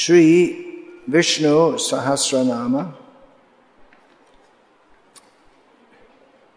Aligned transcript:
Sri 0.00 0.24
Vishnu 1.08 1.74
Sahasranama, 1.74 2.94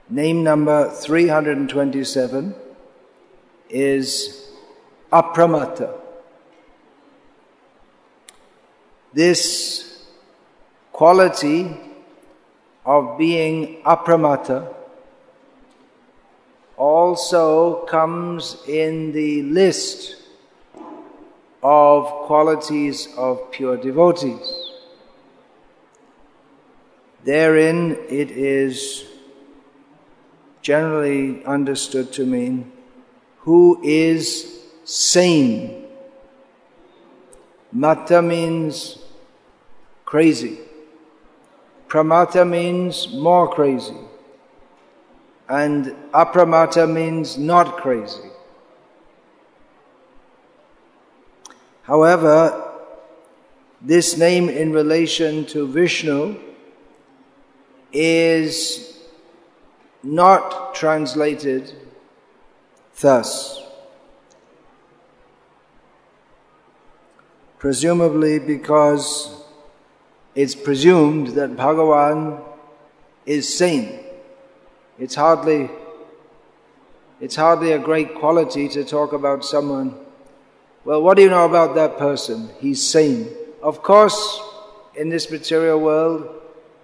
name 0.10 0.44
number 0.46 0.90
327 0.92 2.56
is 3.70 4.50
Apramata. 5.12 5.94
This 9.12 10.06
quality 10.94 11.76
of 12.86 13.18
being 13.18 13.84
Apramata 13.84 14.74
also 16.78 17.84
comes 17.88 18.56
in 18.70 19.12
the 19.12 19.42
list 19.42 20.23
of 21.64 22.06
qualities 22.28 23.08
of 23.18 23.50
pure 23.52 23.78
devotees. 23.78 24.72
Therein 27.24 27.98
it 28.10 28.32
is 28.32 29.06
generally 30.62 31.44
understood 31.46 32.12
to 32.14 32.26
mean 32.26 32.72
who 33.40 33.80
is 33.84 34.60
sane. 34.84 35.86
Mata 37.72 38.22
means 38.22 39.00
crazy. 40.06 40.60
Pramata 41.88 42.48
means 42.48 43.14
more 43.14 43.48
crazy. 43.50 43.98
And 45.48 45.96
apramata 46.14 46.92
means 46.92 47.38
not 47.38 47.78
crazy. 47.78 48.33
However, 51.84 52.72
this 53.82 54.18
name 54.18 54.48
in 54.48 54.72
relation 54.72 55.46
to 55.48 55.68
Vishnu 55.68 56.40
is 57.92 58.98
not 60.02 60.74
translated 60.74 61.74
thus. 63.02 63.62
Presumably 67.60 68.40
because 68.40 69.44
it's 70.36 70.56
presumed 70.56 71.28
that 71.30 71.58
Bhagavan 71.58 72.42
is 73.26 73.58
sane. 73.58 74.00
It's 74.98 75.16
hardly, 75.16 75.70
it's 77.20 77.36
hardly 77.36 77.74
a 77.74 77.80
great 77.80 78.16
quality 78.16 78.70
to 78.70 78.86
talk 78.86 79.12
about 79.12 79.44
someone 79.44 80.03
well, 80.86 81.02
what 81.02 81.16
do 81.16 81.24
you 81.24 81.30
know 81.30 81.46
about 81.46 81.76
that 81.76 81.98
person? 81.98 82.50
He's 82.60 82.84
sane. 82.84 83.30
Of 83.62 83.82
course, 83.82 84.42
in 84.96 85.10
this 85.10 85.32
material 85.32 85.80
world, 85.80 86.28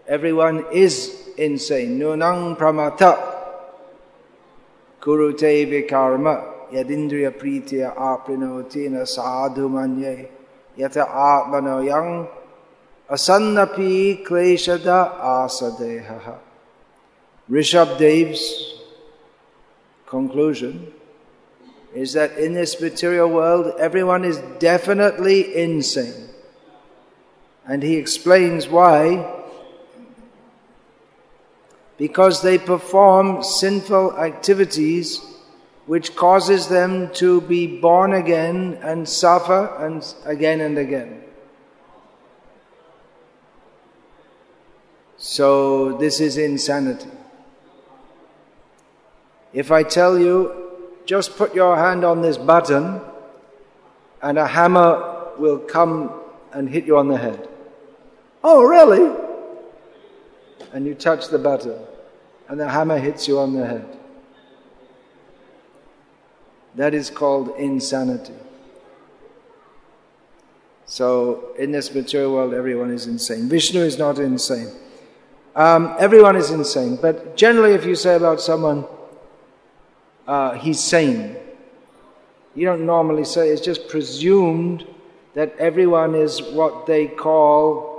everyone 0.08 0.66
is 0.72 1.30
insane. 1.38 2.00
Nunang 2.00 2.58
pramata 2.58 3.20
kurute 5.02 5.68
vikarma 5.68 6.72
yadindriya 6.72 7.32
pritya 7.32 7.96
aprinotina 7.96 9.06
sadhu 9.06 9.68
manye 9.68 10.30
yata 10.78 11.04
atmano 11.04 11.86
yang 11.86 12.28
asannapi 13.10 14.24
kleshada 14.26 15.20
asadeha. 15.20 16.40
Rishabh 17.50 17.98
Dev's 17.98 18.80
conclusion 20.06 20.94
is 21.94 22.14
that 22.14 22.38
in 22.38 22.54
this 22.54 22.80
material 22.80 23.30
world, 23.30 23.74
everyone 23.80 24.24
is 24.24 24.38
definitely 24.60 25.56
insane. 25.56 26.30
And 27.66 27.82
he 27.84 27.96
explains 27.96 28.68
why. 28.68 29.36
Because 31.98 32.42
they 32.42 32.58
perform 32.58 33.44
sinful 33.44 34.18
activities 34.18 35.22
which 35.86 36.16
causes 36.16 36.68
them 36.68 37.12
to 37.16 37.42
be 37.42 37.66
born 37.80 38.14
again 38.14 38.78
and 38.84 39.10
suffer 39.10 39.76
and 39.80 40.14
again 40.24 40.62
and 40.62 40.78
again. 40.78 41.24
So 45.18 45.98
this 45.98 46.20
is 46.20 46.38
insanity. 46.38 47.10
If 49.52 49.72
I 49.72 49.82
tell 49.82 50.20
you 50.20 50.59
just 51.10 51.36
put 51.38 51.56
your 51.56 51.76
hand 51.76 52.04
on 52.04 52.22
this 52.22 52.38
button 52.38 53.02
and 54.22 54.38
a 54.38 54.46
hammer 54.46 55.32
will 55.40 55.58
come 55.58 56.14
and 56.54 56.70
hit 56.70 56.86
you 56.86 57.00
on 57.00 57.08
the 57.08 57.18
head. 57.18 57.50
Oh, 58.44 58.62
really? 58.62 59.12
And 60.72 60.86
you 60.86 60.94
touch 60.94 61.30
the 61.30 61.40
button 61.40 61.80
and 62.48 62.60
the 62.60 62.70
hammer 62.70 63.00
hits 63.00 63.28
you 63.28 63.40
on 63.40 63.56
the 63.56 63.66
head. 63.66 63.98
That 66.76 66.94
is 66.94 67.10
called 67.10 67.56
insanity. 67.58 68.36
So, 70.86 71.56
in 71.58 71.72
this 71.72 71.92
material 71.92 72.34
world, 72.34 72.54
everyone 72.54 72.92
is 72.92 73.08
insane. 73.08 73.50
Vishnu 73.50 73.82
is 73.82 73.98
not 73.98 74.20
insane. 74.20 74.72
Um, 75.56 75.96
everyone 76.00 76.36
is 76.36 76.52
insane. 76.52 77.00
But 77.02 77.36
generally, 77.36 77.74
if 77.74 77.84
you 77.84 77.96
say 77.96 78.16
about 78.16 78.42
someone, 78.42 78.86
uh, 80.30 80.54
he's 80.54 80.80
sane. 80.80 81.36
You 82.54 82.66
don't 82.66 82.86
normally 82.86 83.26
say, 83.26 83.50
it's 83.50 83.62
just 83.62 83.88
presumed 83.88 84.86
that 85.34 85.58
everyone 85.58 86.14
is 86.14 86.40
what 86.42 86.86
they 86.86 87.08
call 87.08 87.90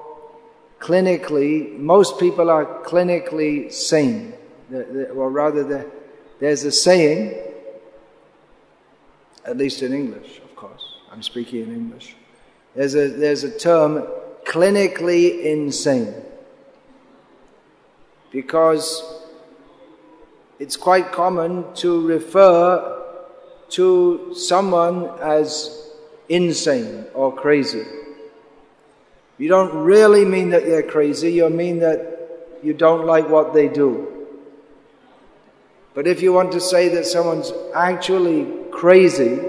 clinically, 0.78 1.76
most 1.76 2.20
people 2.20 2.48
are 2.48 2.64
clinically 2.84 3.72
sane. 3.72 4.32
Or 4.72 5.28
rather, 5.28 5.90
there's 6.38 6.62
a 6.64 6.70
saying, 6.70 7.36
at 9.44 9.56
least 9.56 9.82
in 9.82 9.92
English, 9.92 10.38
of 10.38 10.54
course, 10.54 10.84
I'm 11.10 11.22
speaking 11.22 11.64
in 11.64 11.74
English. 11.74 12.14
There's 12.76 12.94
a, 12.94 13.08
there's 13.08 13.42
a 13.42 13.58
term, 13.58 14.06
clinically 14.46 15.42
insane. 15.42 16.14
Because 18.30 19.19
it's 20.60 20.76
quite 20.76 21.10
common 21.10 21.64
to 21.72 22.06
refer 22.06 22.98
to 23.70 24.34
someone 24.34 25.08
as 25.22 25.90
insane 26.28 27.06
or 27.14 27.34
crazy. 27.34 27.84
You 29.38 29.48
don't 29.48 29.74
really 29.74 30.26
mean 30.26 30.50
that 30.50 30.66
they're 30.66 30.82
crazy, 30.82 31.32
you 31.32 31.48
mean 31.48 31.78
that 31.78 32.58
you 32.62 32.74
don't 32.74 33.06
like 33.06 33.30
what 33.30 33.54
they 33.54 33.68
do. 33.68 34.28
But 35.94 36.06
if 36.06 36.20
you 36.20 36.34
want 36.34 36.52
to 36.52 36.60
say 36.60 36.90
that 36.90 37.06
someone's 37.06 37.52
actually 37.74 38.46
crazy, 38.70 39.40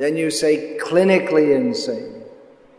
then 0.00 0.16
you 0.16 0.32
say 0.32 0.78
clinically 0.82 1.54
insane. 1.54 2.24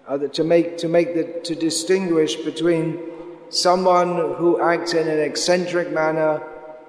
Uh, 0.06 0.18
to 0.18 0.44
make, 0.44 0.78
to 0.80 0.90
make 0.90 1.16
the, 1.16 1.40
to 1.46 1.56
distinguish 1.56 2.36
between 2.36 3.00
someone 3.50 4.36
who 4.36 4.62
acts 4.62 4.94
in 4.94 5.08
an 5.08 5.20
eccentric 5.20 5.92
manner 5.92 6.42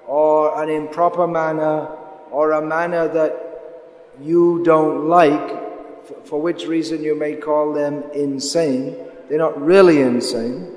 or 0.07 0.61
an 0.61 0.69
improper 0.69 1.27
manner 1.27 1.87
or 2.31 2.51
a 2.53 2.61
manner 2.65 3.07
that 3.07 3.49
you 4.21 4.61
don't 4.63 5.07
like, 5.07 6.25
for 6.25 6.41
which 6.41 6.65
reason 6.65 7.03
you 7.03 7.15
may 7.15 7.35
call 7.35 7.73
them 7.73 8.03
insane. 8.13 8.95
They're 9.27 9.37
not 9.37 9.59
really 9.61 10.01
insane. 10.01 10.75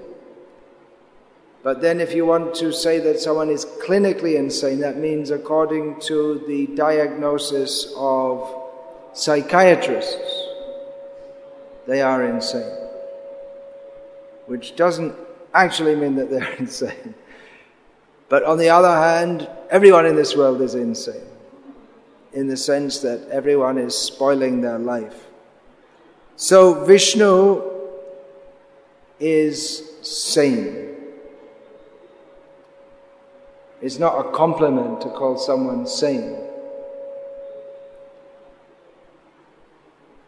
But 1.62 1.80
then, 1.80 2.00
if 2.00 2.12
you 2.12 2.26
want 2.26 2.56
to 2.56 2.72
say 2.72 2.98
that 2.98 3.20
someone 3.20 3.48
is 3.48 3.64
clinically 3.64 4.34
insane, 4.34 4.80
that 4.80 4.96
means 4.96 5.30
according 5.30 6.00
to 6.00 6.42
the 6.48 6.66
diagnosis 6.74 7.92
of 7.96 8.52
psychiatrists, 9.12 10.48
they 11.86 12.02
are 12.02 12.24
insane. 12.24 12.78
Which 14.46 14.74
doesn't 14.74 15.14
actually 15.54 15.94
mean 15.94 16.16
that 16.16 16.30
they're 16.30 16.52
insane. 16.58 17.14
But 18.28 18.44
on 18.44 18.58
the 18.58 18.70
other 18.70 18.88
hand, 18.88 19.48
everyone 19.70 20.06
in 20.06 20.16
this 20.16 20.34
world 20.36 20.62
is 20.62 20.74
insane, 20.74 21.26
in 22.32 22.48
the 22.48 22.56
sense 22.56 23.00
that 23.00 23.28
everyone 23.30 23.76
is 23.76 23.96
spoiling 23.96 24.62
their 24.62 24.78
life. 24.78 25.26
So 26.36 26.84
Vishnu 26.84 27.62
is 29.20 29.82
sane. 30.00 30.96
It's 33.82 33.98
not 33.98 34.26
a 34.26 34.30
compliment 34.32 35.00
to 35.02 35.08
call 35.08 35.36
someone 35.36 35.86
sane. 35.86 36.38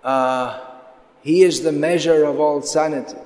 Uh, 0.02 0.60
he 1.22 1.42
is 1.42 1.62
the 1.62 1.72
measure 1.72 2.24
of 2.24 2.38
all 2.38 2.60
sanity. 2.60 3.16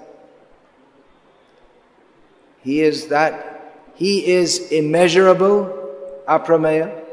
He 2.62 2.80
is 2.80 3.08
that, 3.08 3.84
He 3.94 4.26
is 4.26 4.70
immeasurable, 4.72 5.74
aprameya, 6.28 7.04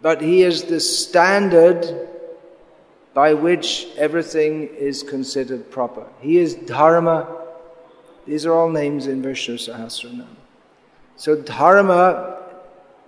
but 0.00 0.20
He 0.20 0.42
is 0.42 0.64
the 0.64 0.80
standard 0.80 2.08
by 3.14 3.34
which 3.34 3.88
everything 3.96 4.68
is 4.68 5.02
considered 5.02 5.70
proper. 5.70 6.06
He 6.20 6.38
is 6.38 6.54
Dharma. 6.54 7.28
These 8.26 8.46
are 8.46 8.52
all 8.52 8.70
names 8.70 9.06
in 9.06 9.22
Vishnu 9.22 9.56
Sahasranam. 9.56 10.26
So 11.16 11.36
Dharma 11.36 12.38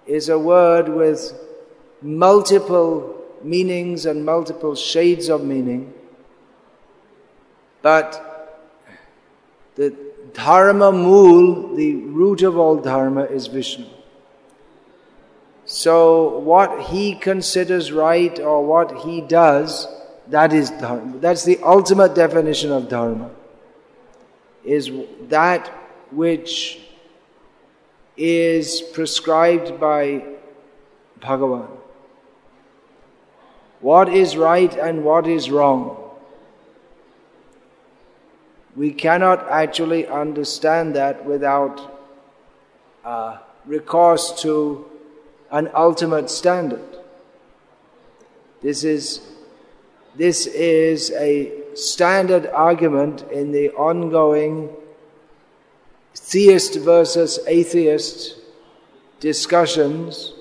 is 0.06 0.28
a 0.28 0.38
word 0.38 0.88
with 0.88 1.32
multiple 2.02 3.22
meanings 3.42 4.06
and 4.06 4.24
multiple 4.24 4.74
shades 4.74 5.28
of 5.28 5.44
meaning. 5.44 5.92
But 7.82 8.33
the 9.76 9.94
Dharma 10.32 10.92
Mool, 10.92 11.74
the 11.76 11.94
root 11.96 12.42
of 12.42 12.58
all 12.58 12.76
Dharma, 12.76 13.24
is 13.24 13.46
Vishnu. 13.46 13.86
So 15.64 16.38
what 16.38 16.82
he 16.82 17.14
considers 17.14 17.90
right 17.92 18.38
or 18.38 18.64
what 18.64 18.98
he 18.98 19.20
does, 19.20 19.86
that 20.28 20.52
is 20.52 20.70
Dharma. 20.70 21.18
That's 21.18 21.44
the 21.44 21.58
ultimate 21.62 22.14
definition 22.14 22.70
of 22.70 22.88
Dharma. 22.88 23.30
Is 24.64 24.90
that 25.28 25.68
which 26.10 26.80
is 28.16 28.80
prescribed 28.80 29.80
by 29.80 30.24
Bhagavan. 31.20 31.68
What 33.80 34.08
is 34.08 34.36
right 34.36 34.72
and 34.74 35.04
what 35.04 35.26
is 35.26 35.50
wrong. 35.50 36.03
We 38.76 38.92
cannot 38.92 39.48
actually 39.48 40.06
understand 40.06 40.96
that 40.96 41.24
without 41.24 42.00
uh, 43.04 43.38
recourse 43.66 44.42
to 44.42 44.86
an 45.50 45.70
ultimate 45.74 46.30
standard. 46.30 46.84
This 48.62 48.82
is, 48.82 49.20
this 50.16 50.46
is 50.46 51.12
a 51.12 51.76
standard 51.76 52.46
argument 52.46 53.22
in 53.30 53.52
the 53.52 53.70
ongoing 53.70 54.70
theist 56.14 56.76
versus 56.80 57.38
atheist 57.46 58.38
discussions 59.20 60.32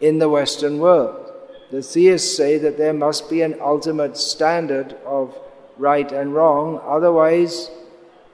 in 0.00 0.18
the 0.18 0.28
Western 0.28 0.78
world. 0.78 1.30
The 1.70 1.82
theists 1.82 2.36
say 2.36 2.58
that 2.58 2.78
there 2.78 2.92
must 2.92 3.28
be 3.28 3.42
an 3.42 3.56
ultimate 3.60 4.16
standard 4.16 4.96
of 5.04 5.36
right 5.80 6.12
and 6.12 6.34
wrong, 6.34 6.80
otherwise, 6.84 7.70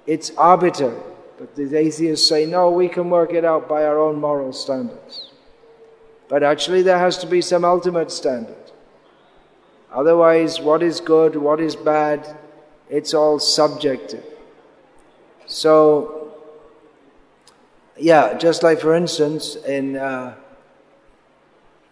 it's 0.06 0.30
arbitrary. 0.36 1.00
But 1.38 1.54
the 1.54 1.76
atheists 1.76 2.28
say, 2.28 2.44
no, 2.44 2.70
we 2.70 2.88
can 2.88 3.08
work 3.08 3.32
it 3.32 3.44
out 3.44 3.68
by 3.68 3.84
our 3.84 3.98
own 3.98 4.20
moral 4.20 4.52
standards. 4.52 5.30
But 6.28 6.42
actually, 6.42 6.82
there 6.82 6.98
has 6.98 7.18
to 7.18 7.26
be 7.26 7.40
some 7.40 7.64
ultimate 7.64 8.10
standard. 8.10 8.56
Otherwise, 9.92 10.60
what 10.60 10.82
is 10.82 11.00
good, 11.00 11.36
what 11.36 11.60
is 11.60 11.76
bad, 11.76 12.36
it's 12.90 13.14
all 13.14 13.38
subjective. 13.38 14.24
So, 15.46 16.34
yeah, 17.96 18.36
just 18.36 18.62
like 18.62 18.80
for 18.80 18.94
instance, 18.94 19.54
in 19.54 19.96
uh, 19.96 20.34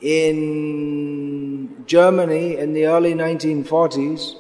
in 0.00 1.84
Germany 1.86 2.56
in 2.56 2.72
the 2.74 2.86
early 2.86 3.14
1940s, 3.14 4.34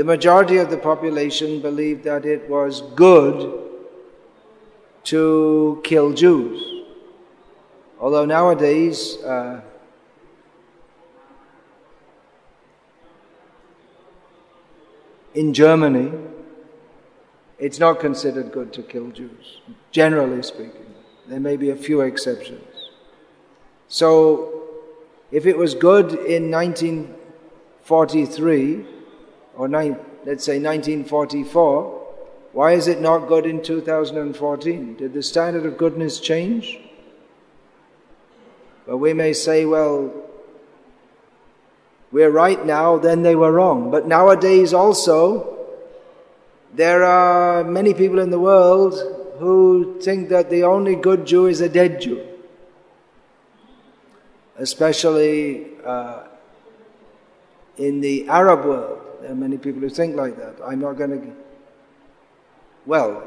the 0.00 0.04
majority 0.04 0.56
of 0.56 0.70
the 0.70 0.78
population 0.78 1.60
believed 1.60 2.04
that 2.04 2.24
it 2.24 2.48
was 2.48 2.80
good 2.96 3.68
to 5.04 5.78
kill 5.84 6.14
Jews. 6.14 6.86
Although 8.00 8.24
nowadays, 8.24 9.18
uh, 9.18 9.60
in 15.34 15.52
Germany, 15.52 16.10
it's 17.58 17.78
not 17.78 18.00
considered 18.00 18.52
good 18.52 18.72
to 18.72 18.82
kill 18.82 19.10
Jews, 19.10 19.60
generally 19.90 20.42
speaking. 20.42 20.94
There 21.28 21.40
may 21.40 21.58
be 21.58 21.68
a 21.68 21.76
few 21.76 22.00
exceptions. 22.00 22.88
So, 23.88 24.62
if 25.30 25.44
it 25.44 25.58
was 25.58 25.74
good 25.74 26.14
in 26.14 26.50
1943, 26.50 28.99
or 29.60 29.68
nine, 29.68 29.94
let's 30.24 30.42
say 30.42 30.58
1944, 30.58 31.82
why 32.52 32.72
is 32.72 32.88
it 32.88 32.98
not 32.98 33.28
good 33.28 33.44
in 33.44 33.62
2014? 33.62 34.96
Did 34.96 35.12
the 35.12 35.22
standard 35.22 35.66
of 35.66 35.76
goodness 35.76 36.18
change? 36.18 36.78
But 38.86 38.96
we 38.96 39.12
may 39.12 39.34
say, 39.34 39.66
well, 39.66 40.14
we're 42.10 42.30
right 42.30 42.64
now, 42.64 42.96
then 42.96 43.20
they 43.20 43.36
were 43.36 43.52
wrong. 43.52 43.90
But 43.90 44.08
nowadays 44.08 44.72
also, 44.72 45.58
there 46.72 47.04
are 47.04 47.62
many 47.62 47.92
people 47.92 48.18
in 48.18 48.30
the 48.30 48.40
world 48.40 48.94
who 49.40 50.00
think 50.00 50.30
that 50.30 50.48
the 50.48 50.62
only 50.62 50.96
good 50.96 51.26
Jew 51.26 51.48
is 51.48 51.60
a 51.60 51.68
dead 51.68 52.00
Jew. 52.00 52.26
Especially 54.56 55.66
uh, 55.84 56.22
in 57.76 58.00
the 58.00 58.26
Arab 58.26 58.64
world, 58.64 59.06
there 59.20 59.32
are 59.32 59.34
many 59.34 59.58
people 59.58 59.80
who 59.80 59.88
think 59.88 60.16
like 60.16 60.36
that. 60.36 60.56
I'm 60.64 60.80
not 60.80 60.94
going 60.94 61.10
to. 61.10 61.32
Well, 62.86 63.22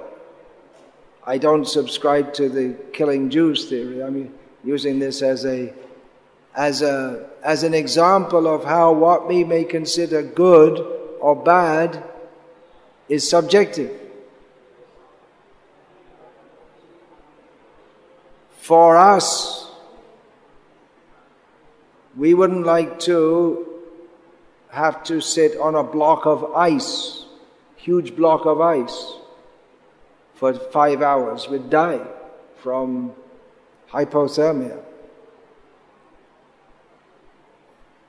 I 1.26 1.38
don't 1.38 1.66
subscribe 1.66 2.34
to 2.34 2.50
the 2.50 2.76
killing 2.92 3.30
Jews 3.30 3.70
theory. 3.70 4.04
I'm 4.04 4.34
using 4.64 5.00
this 5.00 5.22
as 5.22 5.46
a 5.46 5.74
as 6.56 6.82
a 6.82 7.30
as 7.44 7.64
an 7.64 7.74
example 7.74 8.48
of 8.48 8.64
how 8.64 8.94
what 8.94 9.28
we 9.28 9.44
may 9.44 9.64
consider 9.64 10.22
good 10.22 10.80
or 11.20 11.36
bad 11.36 12.04
is 13.08 13.30
subjective. 13.30 14.00
For 18.58 18.96
us, 18.96 19.70
we 22.16 22.34
wouldn't 22.34 22.66
like 22.66 23.00
to 23.02 23.73
have 24.74 25.04
to 25.04 25.22
sit 25.22 25.56
on 25.60 25.76
a 25.76 25.84
block 25.84 26.26
of 26.26 26.52
ice, 26.56 27.26
huge 27.76 28.16
block 28.16 28.48
of 28.48 28.60
ice, 28.60 29.14
for 30.34 30.52
five 30.52 31.04
hours. 31.04 31.48
We'd 31.48 31.70
die 31.70 32.02
from 32.58 33.14
hypothermia. 33.92 34.80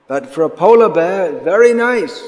But 0.09 0.33
for 0.33 0.45
a 0.45 0.49
polar 0.49 0.89
bear, 0.89 1.39
very 1.41 1.75
nice. 1.75 2.19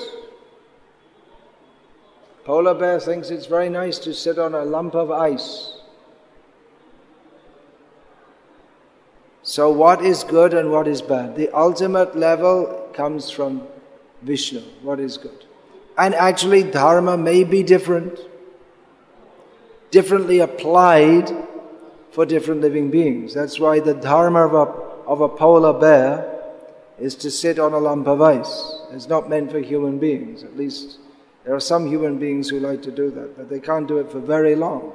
Polar 2.45 2.75
bear 2.75 3.01
thinks 3.01 3.31
it's 3.31 3.47
very 3.47 3.71
nice 3.71 3.99
to 4.01 4.13
sit 4.13 4.39
on 4.39 4.55
a 4.55 4.65
lump 4.65 4.95
of 4.95 5.11
ice. 5.11 5.79
So, 9.43 9.71
what 9.71 10.05
is 10.05 10.25
good 10.25 10.53
and 10.53 10.71
what 10.71 10.87
is 10.87 11.01
bad? 11.01 11.37
The 11.37 11.49
ultimate 11.57 12.17
level 12.17 12.91
comes 12.93 13.31
from 13.31 13.67
Vishnu. 14.23 14.61
What 14.83 15.01
is 15.01 15.17
good? 15.19 15.45
And 15.99 16.15
actually, 16.15 16.63
dharma 16.63 17.17
may 17.17 17.45
be 17.45 17.63
different, 17.63 18.21
differently 19.91 20.41
applied 20.41 21.31
for 22.11 22.27
different 22.27 22.61
living 22.61 22.91
beings. 22.91 23.35
That's 23.35 23.59
why 23.59 23.81
the 23.81 23.95
dharma 23.95 24.47
of 24.47 24.55
a, 24.55 24.73
of 25.07 25.21
a 25.21 25.29
polar 25.29 25.79
bear 25.79 26.33
is 26.99 27.15
to 27.17 27.31
sit 27.31 27.59
on 27.59 27.73
a 27.73 27.79
lump 27.79 28.07
of 28.07 28.21
ice. 28.23 28.81
It's 28.93 29.09
not 29.09 29.29
meant 29.29 29.51
for 29.51 29.61
human 29.61 29.99
beings. 29.99 30.43
At 30.43 30.57
least 30.57 30.99
there 31.45 31.55
are 31.55 31.61
some 31.61 31.87
human 31.87 32.19
beings 32.19 32.49
who 32.49 32.59
like 32.61 32.83
to 32.83 32.91
do 32.91 33.11
that, 33.11 33.37
but 33.37 33.49
they 33.49 33.61
can't 33.61 33.87
do 33.87 33.99
it 33.99 34.11
for 34.11 34.19
very 34.19 34.55
long. 34.55 34.93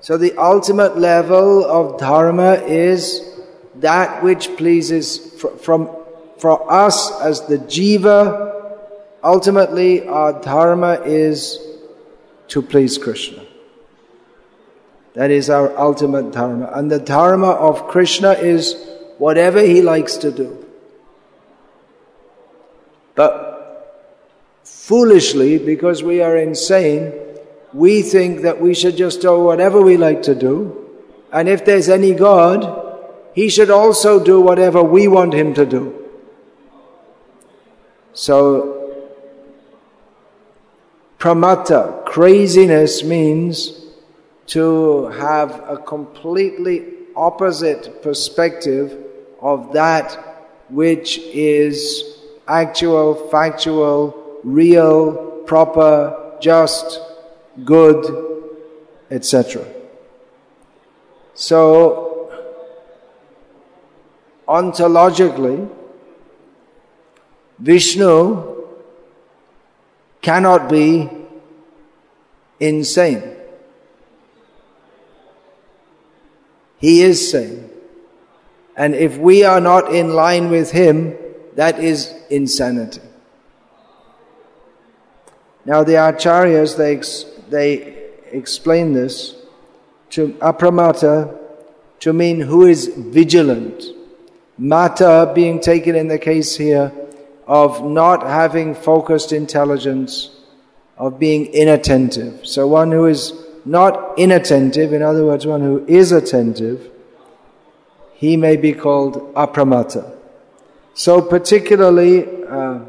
So 0.00 0.16
the 0.16 0.36
ultimate 0.38 0.96
level 0.96 1.64
of 1.64 1.98
dharma 1.98 2.54
is 2.54 3.38
that 3.76 4.22
which 4.22 4.56
pleases 4.56 5.18
from 5.60 5.94
for 6.40 6.70
us 6.72 7.20
as 7.20 7.46
the 7.46 7.58
jiva. 7.58 8.78
Ultimately, 9.22 10.08
our 10.08 10.40
dharma 10.40 11.02
is 11.04 11.58
to 12.48 12.62
please 12.62 12.98
Krishna. 12.98 13.44
That 15.14 15.30
is 15.30 15.50
our 15.50 15.76
ultimate 15.78 16.32
dharma. 16.32 16.70
And 16.72 16.90
the 16.90 16.98
dharma 16.98 17.50
of 17.50 17.88
Krishna 17.88 18.32
is 18.32 18.74
whatever 19.18 19.60
he 19.60 19.82
likes 19.82 20.16
to 20.18 20.30
do. 20.30 20.66
But 23.14 23.50
foolishly, 24.64 25.58
because 25.58 26.02
we 26.02 26.22
are 26.22 26.36
insane, 26.36 27.12
we 27.72 28.02
think 28.02 28.42
that 28.42 28.60
we 28.60 28.74
should 28.74 28.96
just 28.96 29.20
do 29.20 29.38
whatever 29.38 29.80
we 29.80 29.96
like 29.96 30.22
to 30.22 30.34
do. 30.34 30.90
And 31.32 31.48
if 31.48 31.64
there's 31.64 31.88
any 31.88 32.14
God, 32.14 32.88
He 33.34 33.48
should 33.48 33.70
also 33.70 34.22
do 34.22 34.40
whatever 34.40 34.82
we 34.82 35.06
want 35.06 35.34
Him 35.34 35.54
to 35.54 35.66
do. 35.66 35.99
So, 38.12 39.06
pramata, 41.18 42.04
craziness 42.04 43.04
means 43.04 43.84
to 44.48 45.06
have 45.08 45.62
a 45.68 45.76
completely 45.76 46.84
opposite 47.14 48.02
perspective 48.02 48.96
of 49.40 49.72
that 49.72 50.30
which 50.68 51.18
is 51.18 52.18
actual, 52.48 53.14
factual, 53.28 54.38
real, 54.42 55.42
proper, 55.46 56.36
just, 56.40 57.00
good, 57.64 58.04
etc. 59.10 59.64
So, 61.34 62.30
ontologically, 64.48 65.68
Vishnu 67.60 68.66
cannot 70.22 70.68
be 70.70 71.08
insane. 72.58 73.36
He 76.78 77.02
is 77.02 77.30
sane. 77.30 77.70
And 78.76 78.94
if 78.94 79.18
we 79.18 79.44
are 79.44 79.60
not 79.60 79.94
in 79.94 80.14
line 80.14 80.50
with 80.50 80.70
him, 80.70 81.16
that 81.56 81.78
is 81.78 82.14
insanity. 82.30 83.02
Now 85.66 85.84
the 85.84 85.92
acharyas, 85.92 86.78
they, 86.78 86.96
ex- 86.96 87.26
they 87.50 88.08
explain 88.32 88.94
this 88.94 89.36
to 90.10 90.28
apramata 90.34 91.38
to 92.00 92.12
mean 92.14 92.40
who 92.40 92.64
is 92.64 92.86
vigilant. 92.96 93.84
Mata 94.56 95.30
being 95.34 95.60
taken 95.60 95.94
in 95.94 96.08
the 96.08 96.18
case 96.18 96.56
here 96.56 96.92
of 97.50 97.84
not 97.84 98.22
having 98.22 98.76
focused 98.76 99.32
intelligence, 99.32 100.30
of 100.96 101.18
being 101.18 101.46
inattentive. 101.46 102.46
So 102.46 102.68
one 102.68 102.92
who 102.92 103.06
is 103.06 103.32
not 103.64 104.16
inattentive, 104.16 104.92
in 104.92 105.02
other 105.02 105.26
words, 105.26 105.46
one 105.46 105.60
who 105.60 105.84
is 105.88 106.12
attentive, 106.12 106.88
he 108.14 108.36
may 108.36 108.56
be 108.56 108.72
called 108.72 109.34
apramata. 109.34 110.16
So 110.94 111.20
particularly, 111.20 112.24
uh, 112.46 112.82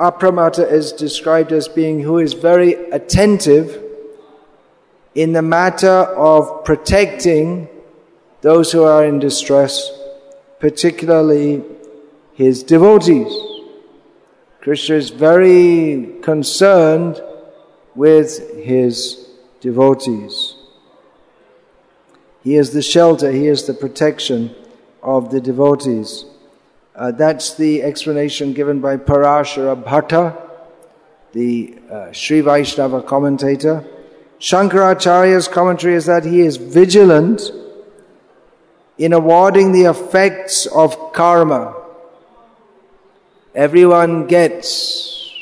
apramata 0.00 0.68
is 0.68 0.90
described 0.90 1.52
as 1.52 1.68
being 1.68 2.00
who 2.00 2.18
is 2.18 2.32
very 2.32 2.72
attentive 2.90 3.80
in 5.14 5.30
the 5.32 5.42
matter 5.42 5.88
of 6.32 6.64
protecting 6.64 7.68
those 8.40 8.72
who 8.72 8.82
are 8.82 9.04
in 9.04 9.20
distress, 9.20 9.92
particularly 10.58 11.62
his 12.38 12.62
devotees. 12.62 13.36
Krishna 14.60 14.94
is 14.94 15.10
very 15.10 16.20
concerned 16.22 17.20
with 17.96 18.62
his 18.62 19.28
devotees. 19.60 20.54
He 22.44 22.54
is 22.54 22.70
the 22.70 22.80
shelter, 22.80 23.32
he 23.32 23.48
is 23.48 23.66
the 23.66 23.74
protection 23.74 24.54
of 25.02 25.32
the 25.32 25.40
devotees. 25.40 26.26
Uh, 26.94 27.10
that's 27.10 27.54
the 27.54 27.82
explanation 27.82 28.52
given 28.52 28.80
by 28.80 28.98
Parashara 28.98 29.82
Bhatta, 29.82 30.40
the 31.32 31.76
uh, 31.90 32.12
Sri 32.12 32.40
Vaishnava 32.40 33.02
commentator. 33.02 33.84
Shankaracharya's 34.38 35.48
commentary 35.48 35.94
is 35.94 36.06
that 36.06 36.24
he 36.24 36.42
is 36.42 36.56
vigilant 36.56 37.50
in 38.96 39.12
awarding 39.12 39.72
the 39.72 39.86
effects 39.90 40.66
of 40.66 41.12
karma. 41.12 41.77
Everyone 43.54 44.26
gets 44.26 45.32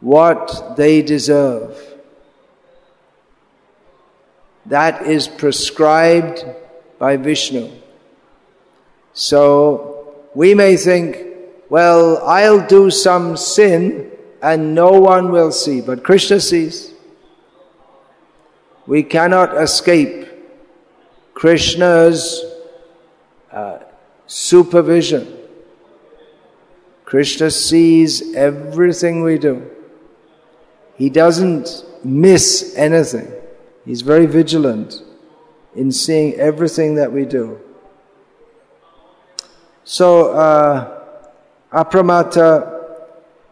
what 0.00 0.76
they 0.76 1.02
deserve. 1.02 1.78
That 4.66 5.06
is 5.06 5.28
prescribed 5.28 6.44
by 6.98 7.16
Vishnu. 7.16 7.70
So 9.12 10.14
we 10.34 10.54
may 10.54 10.76
think, 10.76 11.18
well, 11.68 12.18
I'll 12.24 12.66
do 12.66 12.90
some 12.90 13.36
sin 13.36 14.10
and 14.42 14.74
no 14.74 14.90
one 14.92 15.30
will 15.30 15.52
see, 15.52 15.80
but 15.80 16.02
Krishna 16.02 16.40
sees. 16.40 16.92
We 18.86 19.02
cannot 19.02 19.56
escape 19.56 20.28
Krishna's 21.34 22.44
uh, 23.50 23.78
supervision. 24.26 25.41
Krishna 27.12 27.50
sees 27.50 28.34
everything 28.34 29.22
we 29.22 29.36
do. 29.36 29.70
He 30.94 31.10
doesn't 31.10 31.84
miss 32.02 32.72
anything. 32.74 33.30
He's 33.84 34.00
very 34.00 34.24
vigilant 34.24 35.02
in 35.74 35.92
seeing 35.92 36.32
everything 36.36 36.94
that 36.94 37.12
we 37.12 37.26
do. 37.26 37.60
So, 39.84 40.32
uh, 40.32 41.02
apramata, 41.70 42.80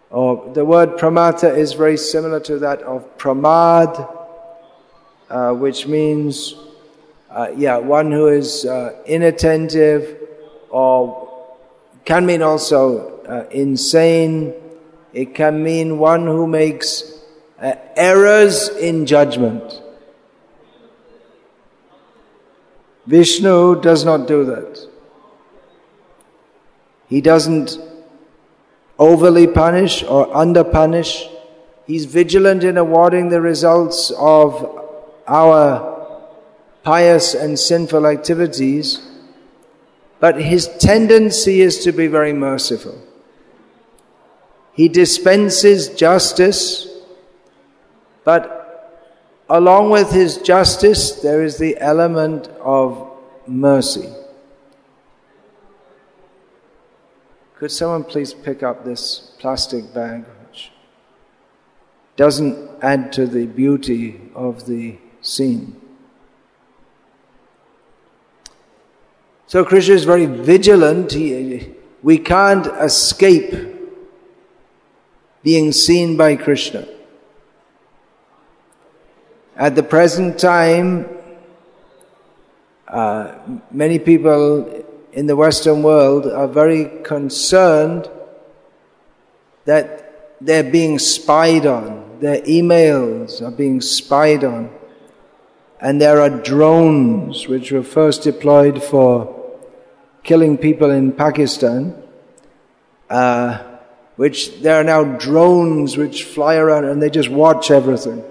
or 0.08 0.54
the 0.54 0.64
word 0.64 0.96
pramata 0.96 1.54
is 1.54 1.74
very 1.74 1.98
similar 1.98 2.40
to 2.40 2.58
that 2.60 2.80
of 2.80 3.18
pramad, 3.18 3.92
uh, 5.28 5.52
which 5.52 5.86
means, 5.86 6.54
uh, 7.30 7.48
yeah, 7.54 7.76
one 7.76 8.10
who 8.10 8.28
is 8.28 8.64
uh, 8.64 8.96
inattentive, 9.04 10.16
or 10.70 11.29
can 12.04 12.26
mean 12.26 12.42
also 12.42 13.20
uh, 13.24 13.48
insane. 13.50 14.54
It 15.12 15.34
can 15.34 15.62
mean 15.62 15.98
one 15.98 16.26
who 16.26 16.46
makes 16.46 17.20
uh, 17.60 17.74
errors 17.96 18.68
in 18.68 19.06
judgment. 19.06 19.82
Vishnu 23.06 23.80
does 23.80 24.04
not 24.04 24.28
do 24.28 24.44
that. 24.44 24.86
He 27.08 27.20
doesn't 27.20 27.76
overly 28.98 29.46
punish 29.46 30.04
or 30.04 30.34
under 30.36 30.62
punish. 30.62 31.26
He's 31.86 32.04
vigilant 32.04 32.62
in 32.62 32.76
awarding 32.76 33.30
the 33.30 33.40
results 33.40 34.12
of 34.16 34.86
our 35.26 35.90
pious 36.82 37.34
and 37.34 37.58
sinful 37.58 38.06
activities, 38.06 39.00
but 40.20 40.40
his 40.40 40.68
tendency 40.78 41.62
is 41.62 41.82
to 41.84 41.92
be 41.92 42.06
very 42.06 42.34
merciful. 42.34 43.02
He 44.74 44.88
dispenses 44.88 45.88
justice, 45.88 46.86
but 48.22 48.60
along 49.48 49.90
with 49.90 50.12
his 50.12 50.36
justice, 50.38 51.12
there 51.22 51.42
is 51.42 51.56
the 51.56 51.76
element 51.80 52.48
of 52.62 53.10
mercy. 53.46 54.08
Could 57.56 57.72
someone 57.72 58.04
please 58.04 58.32
pick 58.32 58.62
up 58.62 58.84
this 58.84 59.32
plastic 59.38 59.92
bag, 59.92 60.24
which 60.46 60.70
doesn't 62.16 62.70
add 62.82 63.12
to 63.14 63.26
the 63.26 63.46
beauty 63.46 64.20
of 64.34 64.66
the 64.66 64.98
scene? 65.20 65.80
So 69.50 69.64
Krishna 69.64 69.96
is 69.96 70.04
very 70.04 70.26
vigilant. 70.26 71.10
He, 71.10 71.74
we 72.04 72.18
can't 72.18 72.68
escape 72.68 73.52
being 75.42 75.72
seen 75.72 76.16
by 76.16 76.36
Krishna. 76.36 76.86
At 79.56 79.74
the 79.74 79.82
present 79.82 80.38
time, 80.38 81.08
uh, 82.86 83.38
many 83.72 83.98
people 83.98 84.84
in 85.12 85.26
the 85.26 85.34
Western 85.34 85.82
world 85.82 86.28
are 86.28 86.46
very 86.46 87.02
concerned 87.02 88.08
that 89.64 90.38
they're 90.40 90.62
being 90.62 91.00
spied 91.00 91.66
on. 91.66 92.20
Their 92.20 92.40
emails 92.42 93.42
are 93.42 93.50
being 93.50 93.80
spied 93.80 94.44
on. 94.44 94.70
And 95.80 96.00
there 96.00 96.20
are 96.20 96.30
drones 96.30 97.48
which 97.48 97.72
were 97.72 97.82
first 97.82 98.22
deployed 98.22 98.80
for 98.80 99.39
killing 100.22 100.58
people 100.58 100.90
in 100.90 101.12
Pakistan, 101.12 102.00
uh, 103.08 103.58
which 104.16 104.60
there 104.60 104.80
are 104.80 104.84
now 104.84 105.02
drones 105.02 105.96
which 105.96 106.24
fly 106.24 106.56
around 106.56 106.84
and 106.84 107.02
they 107.02 107.10
just 107.10 107.28
watch 107.28 107.70
everything. 107.70 108.22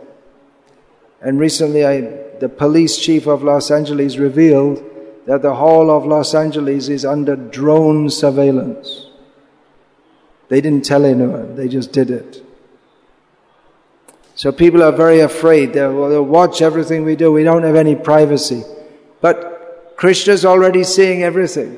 And 1.22 1.40
recently, 1.40 1.86
I, 1.86 2.02
the 2.40 2.50
police 2.50 2.98
chief 2.98 3.28
of 3.28 3.44
Los 3.44 3.72
Angeles 3.72 4.18
revealed 4.18 4.84
that 5.26 5.42
the 5.42 5.56
whole 5.56 5.92
of 5.92 6.06
Los 6.06 6.34
Angeles 6.34 6.90
is 6.90 7.06
under 7.06 7.36
drone 7.36 8.10
surveillance. 8.10 9.08
They 10.48 10.62
didn't 10.62 10.86
tell 10.86 11.06
anyone, 11.06 11.56
they 11.56 11.68
just 11.68 11.92
did 11.92 12.10
it. 12.10 12.44
So 14.40 14.54
people 14.54 14.82
are 14.84 14.94
very 14.94 15.20
afraid. 15.20 15.74
They'll, 15.74 16.08
they'll 16.08 16.24
watch 16.24 16.62
everything 16.62 17.04
we 17.04 17.18
do. 17.18 17.30
We 17.30 17.44
don't 17.44 17.64
have 17.64 17.76
any 17.76 17.96
privacy. 17.96 18.64
But 19.20 19.59
Krishna's 20.00 20.46
already 20.46 20.86
seeing 20.86 21.24
everything. 21.24 21.78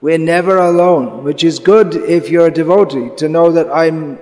We're 0.00 0.18
never 0.18 0.56
alone, 0.56 1.22
which 1.22 1.44
is 1.44 1.60
good 1.60 1.94
if 1.94 2.28
you're 2.28 2.48
a 2.48 2.50
devotee 2.50 3.10
to 3.18 3.28
know 3.28 3.52
that 3.52 3.70
I'm 3.70 4.18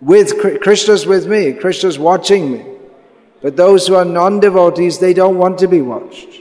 with 0.00 0.62
Krishna's 0.62 1.04
with 1.04 1.26
me, 1.26 1.52
Krishna's 1.52 1.98
watching 1.98 2.52
me. 2.52 2.64
But 3.42 3.54
those 3.54 3.86
who 3.86 3.96
are 3.96 4.04
non 4.06 4.40
devotees, 4.40 4.98
they 4.98 5.12
don't 5.12 5.36
want 5.36 5.58
to 5.58 5.68
be 5.68 5.82
watched. 5.82 6.40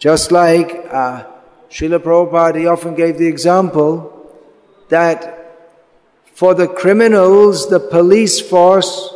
Just 0.00 0.32
like 0.32 0.88
uh, 0.90 1.24
Srila 1.70 2.00
Prabhupada, 2.00 2.58
he 2.58 2.66
often 2.66 2.96
gave 2.96 3.16
the 3.16 3.28
example 3.28 4.28
that 4.88 5.70
for 6.34 6.52
the 6.52 6.66
criminals, 6.66 7.70
the 7.70 7.78
police 7.78 8.40
force 8.40 9.14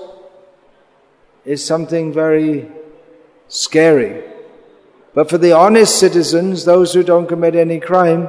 is 1.45 1.67
something 1.67 2.13
very 2.13 2.71
scary. 3.55 4.21
But 5.15 5.31
for 5.31 5.39
the 5.39 5.53
honest 5.53 5.99
citizens, 5.99 6.65
those 6.65 6.93
who 6.93 7.05
don't 7.05 7.29
commit 7.29 7.55
any 7.55 7.79
crime, 7.79 8.29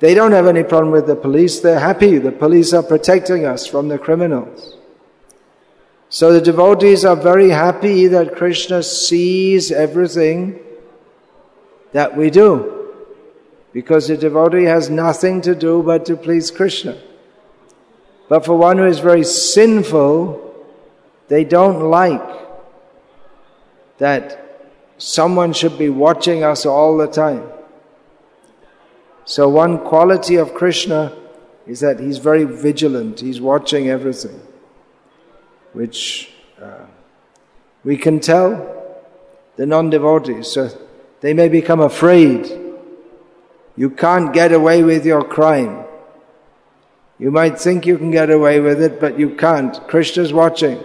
they 0.00 0.14
don't 0.14 0.32
have 0.32 0.46
any 0.46 0.62
problem 0.64 0.90
with 0.90 1.06
the 1.06 1.14
police. 1.14 1.60
They're 1.60 1.78
happy. 1.78 2.16
The 2.18 2.32
police 2.32 2.72
are 2.72 2.82
protecting 2.82 3.44
us 3.44 3.66
from 3.66 3.88
the 3.88 3.98
criminals. 3.98 4.76
So 6.08 6.32
the 6.32 6.40
devotees 6.40 7.04
are 7.04 7.16
very 7.16 7.50
happy 7.50 8.06
that 8.08 8.34
Krishna 8.34 8.82
sees 8.82 9.70
everything 9.70 10.58
that 11.92 12.16
we 12.16 12.30
do. 12.30 12.94
Because 13.72 14.08
the 14.08 14.16
devotee 14.16 14.64
has 14.64 14.88
nothing 14.88 15.42
to 15.42 15.54
do 15.54 15.82
but 15.82 16.06
to 16.06 16.16
please 16.16 16.50
Krishna. 16.50 16.98
But 18.28 18.46
for 18.46 18.56
one 18.56 18.78
who 18.78 18.86
is 18.86 19.00
very 19.00 19.24
sinful, 19.24 20.66
they 21.28 21.44
don't 21.44 21.80
like 21.80 22.22
that 23.98 24.41
someone 25.02 25.52
should 25.52 25.76
be 25.76 25.88
watching 25.88 26.44
us 26.44 26.64
all 26.64 26.96
the 26.96 27.08
time. 27.08 27.42
So, 29.24 29.48
one 29.48 29.78
quality 29.78 30.36
of 30.36 30.54
Krishna 30.54 31.16
is 31.66 31.80
that 31.80 31.98
he's 31.98 32.18
very 32.18 32.44
vigilant, 32.44 33.20
he's 33.20 33.40
watching 33.40 33.88
everything, 33.88 34.40
which 35.72 36.30
uh, 36.60 36.86
we 37.84 37.96
can 37.96 38.20
tell 38.20 38.94
the 39.56 39.66
non 39.66 39.90
devotees. 39.90 40.48
So, 40.48 40.70
they 41.20 41.34
may 41.34 41.48
become 41.48 41.80
afraid. 41.80 42.60
You 43.76 43.90
can't 43.90 44.32
get 44.32 44.52
away 44.52 44.82
with 44.82 45.04
your 45.04 45.24
crime. 45.24 45.84
You 47.18 47.30
might 47.30 47.58
think 47.58 47.86
you 47.86 47.96
can 47.96 48.10
get 48.10 48.30
away 48.30 48.60
with 48.60 48.82
it, 48.82 49.00
but 49.00 49.18
you 49.18 49.34
can't. 49.34 49.74
Krishna's 49.88 50.32
watching. 50.32 50.82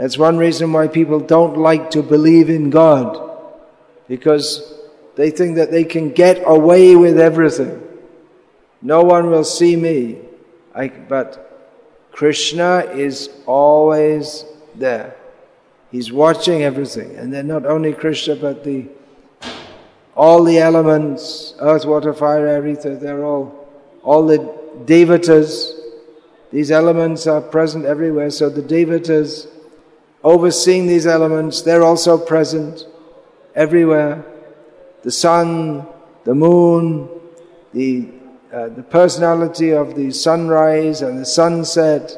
That's 0.00 0.16
one 0.16 0.38
reason 0.38 0.72
why 0.72 0.88
people 0.88 1.20
don't 1.20 1.58
like 1.58 1.90
to 1.90 2.02
believe 2.02 2.48
in 2.48 2.70
God, 2.70 3.20
because 4.08 4.72
they 5.14 5.30
think 5.30 5.56
that 5.56 5.70
they 5.70 5.84
can 5.84 6.12
get 6.12 6.40
away 6.46 6.96
with 6.96 7.20
everything. 7.20 7.86
No 8.80 9.02
one 9.02 9.28
will 9.28 9.44
see 9.44 9.76
me. 9.76 10.16
I, 10.74 10.88
but 10.88 12.08
Krishna 12.12 12.78
is 12.94 13.28
always 13.44 14.46
there. 14.74 15.16
He's 15.90 16.10
watching 16.10 16.62
everything. 16.62 17.16
And 17.16 17.30
then 17.30 17.46
not 17.46 17.66
only 17.66 17.92
Krishna, 17.92 18.36
but 18.36 18.64
the 18.64 18.88
all 20.16 20.44
the 20.44 20.56
elements, 20.60 21.52
earth, 21.60 21.84
water, 21.84 22.14
fire, 22.14 22.46
air, 22.46 22.66
ether, 22.66 22.96
they're 22.96 23.22
all 23.22 23.68
all 24.02 24.26
the 24.26 24.38
devatas, 24.86 25.78
these 26.50 26.70
elements 26.70 27.26
are 27.26 27.42
present 27.42 27.84
everywhere. 27.84 28.30
So 28.30 28.48
the 28.48 28.62
devatas, 28.62 29.46
overseeing 30.22 30.86
these 30.86 31.06
elements, 31.06 31.62
they're 31.62 31.82
also 31.82 32.18
present 32.18 32.86
everywhere. 33.54 34.24
The 35.02 35.10
sun, 35.10 35.86
the 36.24 36.34
moon, 36.34 37.08
the, 37.72 38.08
uh, 38.52 38.68
the 38.68 38.82
personality 38.82 39.70
of 39.70 39.94
the 39.94 40.10
sunrise 40.10 41.02
and 41.02 41.18
the 41.18 41.26
sunset. 41.26 42.16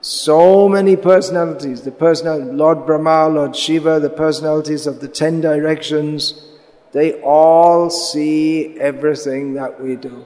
So 0.00 0.68
many 0.68 0.96
personalities. 0.96 1.82
The 1.82 1.90
personality, 1.90 2.50
Lord 2.52 2.86
Brahma, 2.86 3.28
Lord 3.28 3.56
Shiva, 3.56 4.00
the 4.00 4.10
personalities 4.10 4.86
of 4.86 5.00
the 5.00 5.08
ten 5.08 5.40
directions 5.40 6.50
they 6.94 7.20
all 7.22 7.90
see 7.90 8.78
everything 8.78 9.54
that 9.54 9.80
we 9.80 9.96
do. 9.96 10.24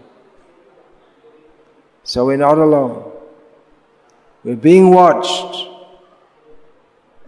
So 2.05 2.27
we're 2.27 2.37
not 2.37 2.59
alone. 2.59 3.11
We're 4.45 4.55
being 4.55 4.91
watched 4.91 5.67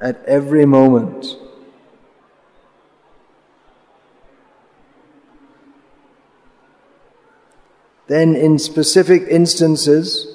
at 0.01 0.25
every 0.25 0.65
moment. 0.65 1.37
Then, 8.07 8.35
in 8.35 8.59
specific 8.59 9.23
instances, 9.29 10.27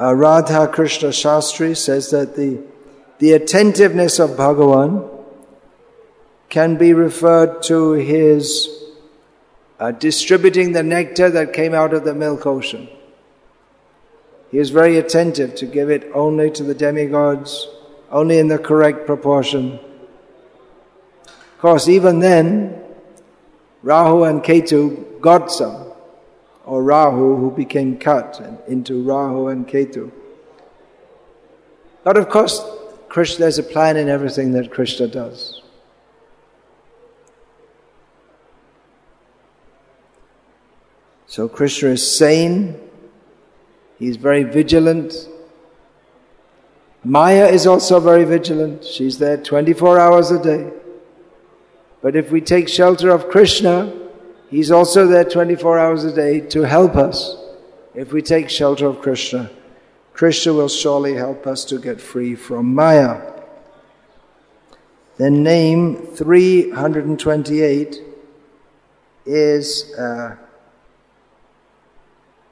uh, 0.00 0.14
Radha 0.14 0.68
Krishna 0.68 1.08
Shastri 1.08 1.76
says 1.76 2.10
that 2.10 2.36
the, 2.36 2.62
the 3.18 3.32
attentiveness 3.32 4.20
of 4.20 4.30
Bhagavan 4.30 5.08
can 6.48 6.76
be 6.76 6.92
referred 6.92 7.62
to 7.64 7.92
his 7.94 8.68
uh, 9.80 9.90
distributing 9.90 10.72
the 10.72 10.82
nectar 10.82 11.28
that 11.30 11.52
came 11.52 11.74
out 11.74 11.92
of 11.92 12.04
the 12.04 12.14
milk 12.14 12.46
ocean. 12.46 12.88
He 14.50 14.58
is 14.58 14.70
very 14.70 14.96
attentive 14.96 15.54
to 15.56 15.66
give 15.66 15.90
it 15.90 16.10
only 16.14 16.50
to 16.52 16.62
the 16.62 16.74
demigods, 16.74 17.68
only 18.10 18.38
in 18.38 18.48
the 18.48 18.58
correct 18.58 19.06
proportion. 19.06 19.78
Of 21.26 21.58
course, 21.58 21.88
even 21.88 22.20
then, 22.20 22.80
Rahu 23.82 24.24
and 24.24 24.42
Ketu 24.42 25.20
got 25.20 25.50
some, 25.50 25.92
or 26.64 26.82
Rahu 26.82 27.36
who 27.36 27.50
became 27.50 27.98
cut 27.98 28.40
into 28.66 29.02
Rahu 29.02 29.48
and 29.48 29.68
Ketu. 29.68 30.10
But 32.04 32.16
of 32.16 32.28
course, 32.28 32.64
Krishna, 33.08 33.40
there's 33.40 33.58
a 33.58 33.62
plan 33.62 33.96
in 33.96 34.08
everything 34.08 34.52
that 34.52 34.70
Krishna 34.70 35.08
does. 35.08 35.62
So 41.26 41.48
Krishna 41.48 41.90
is 41.90 42.16
sane, 42.16 42.80
he's 43.98 44.16
very 44.16 44.44
vigilant. 44.44 45.28
Maya 47.04 47.46
is 47.46 47.66
also 47.66 48.00
very 48.00 48.24
vigilant. 48.24 48.84
She's 48.84 49.18
there 49.18 49.36
24 49.36 49.98
hours 49.98 50.30
a 50.30 50.42
day. 50.42 50.72
But 52.02 52.16
if 52.16 52.30
we 52.30 52.40
take 52.40 52.68
shelter 52.68 53.10
of 53.10 53.28
Krishna, 53.28 53.92
he's 54.50 54.70
also 54.70 55.06
there 55.06 55.24
24 55.24 55.78
hours 55.78 56.04
a 56.04 56.14
day 56.14 56.40
to 56.40 56.62
help 56.62 56.96
us. 56.96 57.36
If 57.94 58.12
we 58.12 58.22
take 58.22 58.48
shelter 58.48 58.86
of 58.86 59.00
Krishna, 59.00 59.50
Krishna 60.12 60.52
will 60.52 60.68
surely 60.68 61.14
help 61.14 61.46
us 61.46 61.64
to 61.66 61.78
get 61.78 62.00
free 62.00 62.34
from 62.34 62.74
Maya. 62.74 63.34
Then 65.16 65.42
name 65.42 65.96
328 65.96 68.02
is 69.26 69.92
uh, 69.94 70.36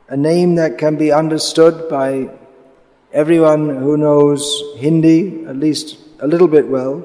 a 0.08 0.16
name 0.16 0.54
that 0.54 0.78
can 0.78 0.96
be 0.96 1.10
understood 1.10 1.88
by 1.88 2.30
everyone 3.12 3.68
who 3.68 3.96
knows 3.96 4.62
Hindi, 4.76 5.44
at 5.46 5.56
least 5.56 5.98
a 6.20 6.26
little 6.26 6.46
bit 6.46 6.68
well. 6.68 7.04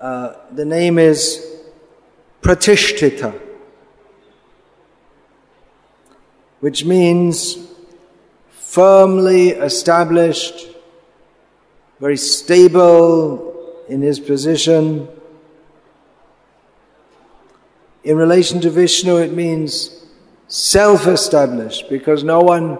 Uh, 0.00 0.34
the 0.52 0.64
name 0.64 0.98
is 0.98 1.60
Pratishtita, 2.40 3.38
which 6.60 6.84
means 6.84 7.58
firmly 8.50 9.50
established, 9.50 10.68
very 12.00 12.16
stable 12.16 13.82
in 13.88 14.00
his 14.00 14.18
position. 14.18 15.08
In 18.02 18.16
relation 18.16 18.60
to 18.62 18.70
Vishnu, 18.70 19.16
it 19.16 19.32
means 19.32 20.03
self 20.48 21.06
established 21.06 21.88
because 21.88 22.24
no 22.24 22.40
one 22.40 22.78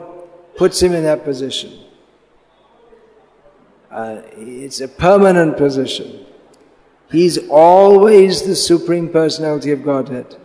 puts 0.57 0.83
him 0.83 0.92
in 0.92 1.05
that 1.05 1.24
position. 1.24 1.72
Uh, 3.90 4.22
it's 4.33 4.81
a 4.81 4.88
permanent 4.88 5.57
position. 5.57 6.27
He's 7.11 7.38
always 7.48 8.42
the 8.42 8.57
Supreme 8.57 9.09
Personality 9.09 9.70
of 9.70 9.85
Godhead. 9.85 10.37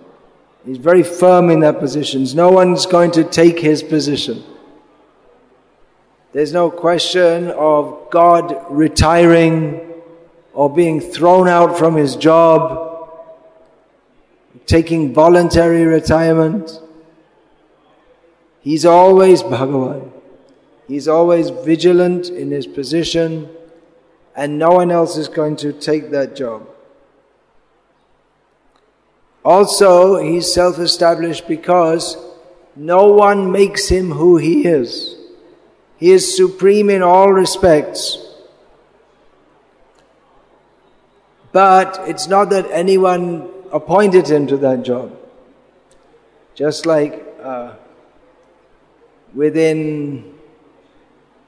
He's 0.65 0.77
very 0.77 1.03
firm 1.03 1.49
in 1.49 1.61
that 1.61 1.79
position. 1.79 2.25
No 2.35 2.49
one's 2.49 2.85
going 2.85 3.11
to 3.11 3.23
take 3.23 3.59
his 3.59 3.81
position. 3.81 4.43
There's 6.31 6.53
no 6.53 6.69
question 6.69 7.49
of 7.51 8.09
God 8.11 8.65
retiring 8.69 9.93
or 10.53 10.71
being 10.71 11.01
thrown 11.01 11.47
out 11.47 11.77
from 11.79 11.95
his 11.95 12.15
job 12.15 12.87
taking 14.69 15.11
voluntary 15.13 15.83
retirement. 15.83 16.79
He's 18.69 18.85
always 18.85 19.41
Bhagavan. 19.41 20.11
He's 20.87 21.07
always 21.07 21.49
vigilant 21.49 22.29
in 22.29 22.51
his 22.51 22.67
position 22.67 23.49
and 24.35 24.59
no 24.59 24.69
one 24.69 24.91
else 24.91 25.17
is 25.17 25.27
going 25.27 25.55
to 25.63 25.73
take 25.73 26.11
that 26.11 26.35
job. 26.35 26.69
Also, 29.43 30.17
he's 30.17 30.53
self-established 30.53 31.47
because 31.47 32.15
no 32.75 33.07
one 33.07 33.51
makes 33.51 33.87
him 33.87 34.11
who 34.11 34.37
he 34.37 34.67
is. 34.67 35.17
He 35.97 36.11
is 36.11 36.37
supreme 36.37 36.91
in 36.91 37.01
all 37.01 37.33
respects. 37.33 38.23
But 41.51 41.99
it's 42.07 42.27
not 42.27 42.51
that 42.51 42.67
anyone 42.69 43.49
appointed 43.71 44.27
him 44.29 44.45
to 44.45 44.57
that 44.57 44.83
job. 44.83 45.17
Just 46.53 46.85
like 46.85 47.25
uh, 47.41 47.73
within 49.33 50.35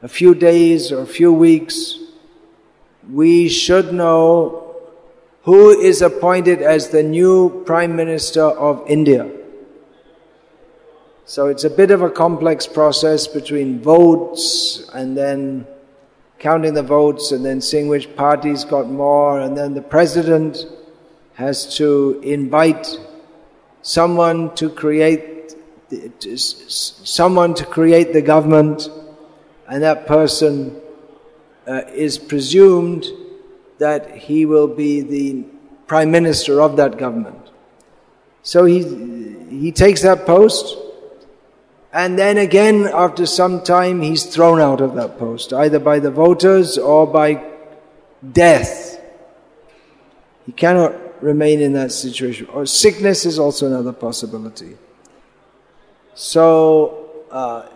a 0.02 0.08
few 0.08 0.34
days 0.36 0.92
or 0.92 1.02
a 1.02 1.06
few 1.06 1.32
weeks, 1.32 1.98
we 3.10 3.50
should 3.50 3.94
know 3.94 4.76
who 5.44 5.70
is 5.80 6.02
appointed 6.02 6.62
as 6.62 6.90
the 6.90 7.04
new 7.04 7.64
Prime 7.66 7.96
Minister 7.96 8.44
of 8.44 8.84
India. 8.88 9.30
So 11.26 11.48
it's 11.48 11.64
a 11.64 11.70
bit 11.70 11.92
of 11.92 12.02
a 12.02 12.10
complex 12.10 12.68
process 12.68 13.28
between 13.28 13.82
votes 13.82 14.90
and 14.94 15.18
then 15.18 15.66
counting 16.40 16.74
the 16.74 16.84
votes 16.84 17.32
and 17.32 17.46
then 17.46 17.62
seeing 17.62 17.88
which 17.88 18.16
parties 18.16 18.66
got 18.66 18.90
more 18.90 19.40
and 19.40 19.58
then 19.58 19.74
the 19.74 19.82
president 19.82 20.66
has 21.36 21.78
to 21.78 22.20
invite 22.24 23.00
someone 23.82 24.54
to 24.56 24.70
create 24.70 25.41
someone 26.38 27.54
to 27.56 27.66
create 27.66 28.14
the 28.14 28.22
government 28.22 28.90
and 29.68 29.84
that 29.84 30.06
person 30.06 30.82
uh, 31.68 31.82
is 31.94 32.18
presumed 32.18 33.06
that 33.78 34.16
he 34.16 34.46
will 34.46 34.68
be 34.68 35.02
the 35.02 35.46
prime 35.88 36.12
minister 36.12 36.62
of 36.62 36.76
that 36.78 36.98
government. 36.98 37.50
So 38.44 38.66
he, 38.66 38.80
he 39.50 39.72
takes 39.72 40.02
that 40.02 40.26
post, 40.26 40.78
and 41.94 42.18
then 42.18 42.38
again, 42.38 42.90
after 42.94 43.26
some 43.26 43.64
time, 43.64 44.02
he's 44.02 44.26
thrown 44.26 44.60
out 44.60 44.82
of 44.82 44.96
that 44.96 45.20
post, 45.20 45.54
either 45.54 45.80
by 45.80 46.00
the 46.00 46.12
voters 46.12 46.78
or 46.78 47.06
by 47.06 47.44
death. 48.32 49.02
He 50.46 50.52
cannot 50.52 51.24
remain 51.24 51.62
in 51.62 51.74
that 51.74 51.92
situation. 51.92 52.48
Or 52.48 52.66
sickness 52.66 53.26
is 53.26 53.38
also 53.38 53.68
another 53.68 53.94
possibility. 53.94 54.78
So, 56.14 57.26
uh, 57.32 57.68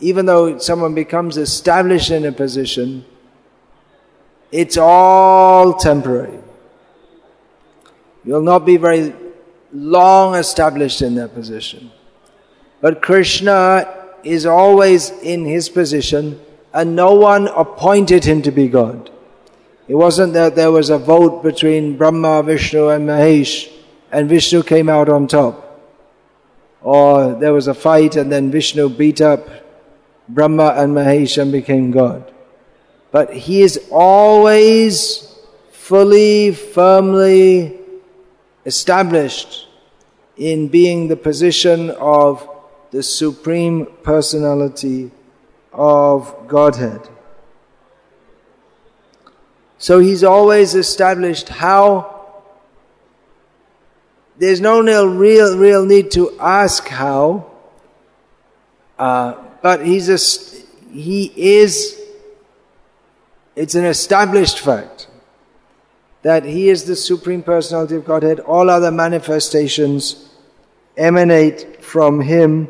even 0.00 0.26
though 0.26 0.58
someone 0.58 0.94
becomes 0.94 1.36
established 1.36 2.10
in 2.10 2.24
a 2.24 2.32
position, 2.32 3.04
it's 4.50 4.76
all 4.76 5.74
temporary. 5.74 6.38
You'll 8.24 8.42
not 8.42 8.66
be 8.66 8.76
very 8.76 9.14
long 9.72 10.34
established 10.34 11.02
in 11.02 11.14
that 11.16 11.34
position. 11.34 11.90
But 12.80 13.00
Krishna 13.00 13.86
is 14.22 14.46
always 14.46 15.10
in 15.22 15.44
his 15.44 15.68
position 15.68 16.40
and 16.74 16.96
no 16.96 17.14
one 17.14 17.48
appointed 17.48 18.24
him 18.24 18.42
to 18.42 18.50
be 18.50 18.68
God. 18.68 19.10
It 19.88 19.94
wasn't 19.94 20.32
that 20.34 20.54
there 20.54 20.70
was 20.70 20.90
a 20.90 20.98
vote 20.98 21.42
between 21.42 21.96
Brahma, 21.96 22.42
Vishnu 22.42 22.88
and 22.88 23.08
Mahesh 23.08 23.70
and 24.10 24.28
Vishnu 24.28 24.62
came 24.62 24.88
out 24.88 25.08
on 25.08 25.26
top. 25.26 25.71
Or 26.82 27.34
there 27.34 27.52
was 27.52 27.68
a 27.68 27.74
fight 27.74 28.16
and 28.16 28.30
then 28.30 28.50
Vishnu 28.50 28.88
beat 28.88 29.20
up 29.20 29.48
Brahma 30.28 30.74
and 30.76 30.94
Mahesh 30.94 31.40
and 31.40 31.52
became 31.52 31.90
God 31.90 32.32
but 33.12 33.34
he 33.34 33.60
is 33.60 33.78
always 33.90 35.36
fully, 35.70 36.52
firmly 36.52 37.78
established 38.64 39.68
in 40.36 40.66
being 40.68 41.08
the 41.08 41.16
position 41.16 41.90
of 41.90 42.48
the 42.90 43.02
Supreme 43.02 43.86
Personality 44.02 45.10
of 45.72 46.48
Godhead. 46.48 47.06
So 49.76 49.98
he's 49.98 50.24
always 50.24 50.74
established 50.74 51.50
how 51.50 52.21
there's 54.42 54.60
no 54.60 55.06
real, 55.06 55.56
real 55.56 55.84
need 55.86 56.10
to 56.12 56.38
ask 56.40 56.88
how, 56.88 57.50
uh, 58.98 59.34
but 59.62 59.86
he's 59.86 60.08
a, 60.08 60.18
he 60.92 61.32
is 61.36 62.00
it's 63.54 63.74
an 63.74 63.84
established 63.84 64.60
fact 64.60 65.08
that 66.22 66.44
He 66.44 66.68
is 66.68 66.84
the 66.84 66.96
Supreme 66.96 67.42
Personality 67.42 67.96
of 67.96 68.04
Godhead. 68.04 68.40
All 68.40 68.70
other 68.70 68.90
manifestations 68.90 70.30
emanate 70.96 71.84
from 71.84 72.20
Him, 72.20 72.68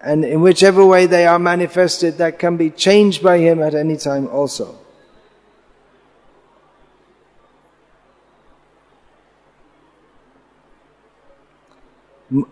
and 0.00 0.24
in 0.24 0.40
whichever 0.40 0.84
way 0.84 1.06
they 1.06 1.26
are 1.26 1.38
manifested, 1.38 2.18
that 2.18 2.38
can 2.38 2.56
be 2.56 2.70
changed 2.70 3.22
by 3.22 3.38
Him 3.38 3.62
at 3.62 3.74
any 3.74 3.96
time 3.96 4.28
also. 4.28 4.78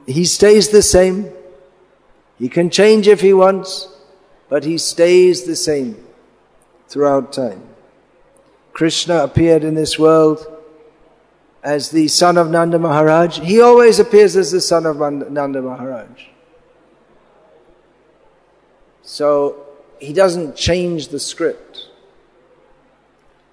He 0.06 0.24
stays 0.24 0.70
the 0.70 0.82
same. 0.82 1.30
He 2.38 2.48
can 2.48 2.70
change 2.70 3.08
if 3.08 3.20
he 3.20 3.32
wants, 3.32 3.88
but 4.48 4.64
he 4.64 4.78
stays 4.78 5.44
the 5.44 5.56
same 5.56 5.96
throughout 6.88 7.32
time. 7.32 7.62
Krishna 8.72 9.24
appeared 9.24 9.64
in 9.64 9.74
this 9.74 9.98
world 9.98 10.46
as 11.62 11.90
the 11.90 12.08
son 12.08 12.38
of 12.38 12.50
Nanda 12.50 12.78
Maharaj. 12.78 13.40
He 13.40 13.60
always 13.60 13.98
appears 13.98 14.36
as 14.36 14.52
the 14.52 14.60
son 14.60 14.86
of 14.86 14.98
Nanda 14.98 15.60
Maharaj. 15.60 16.26
So 19.02 19.66
he 19.98 20.12
doesn't 20.12 20.56
change 20.56 21.08
the 21.08 21.20
script. 21.20 21.88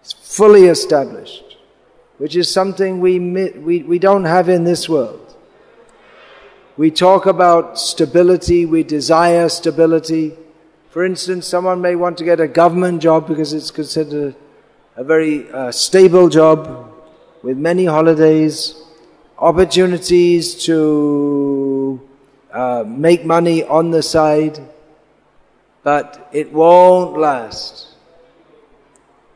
It's 0.02 0.14
fully 0.14 0.66
established, 0.66 1.58
which 2.18 2.36
is 2.36 2.52
something 2.52 3.00
we, 3.00 3.20
we, 3.20 3.84
we 3.84 4.00
don't 4.00 4.26
have 4.26 4.50
in 4.50 4.64
this 4.64 4.90
world. 4.90 5.33
We 6.76 6.90
talk 6.92 7.26
about 7.26 7.80
stability, 7.80 8.66
we 8.66 8.84
desire 8.84 9.48
stability, 9.50 10.36
for 10.94 11.04
instance, 11.04 11.48
someone 11.48 11.82
may 11.82 11.96
want 11.96 12.20
to 12.20 12.24
get 12.24 12.40
a 12.40 12.48
government 12.48 13.02
job 13.02 13.28
because 13.28 13.52
it's 13.52 13.72
considered 13.72 14.36
a 14.96 15.04
very 15.04 15.52
uh, 15.52 15.72
stable 15.72 16.30
job 16.30 16.94
with 17.42 17.58
many 17.58 17.86
holidays, 17.86 18.80
opportunities 19.40 20.54
to 20.66 22.00
uh, 22.52 22.84
make 22.86 23.26
money 23.26 23.64
on 23.64 23.90
the 23.90 24.04
side, 24.04 24.60
but 25.82 26.30
it 26.32 26.54
won't 26.54 27.18
last. 27.18 27.88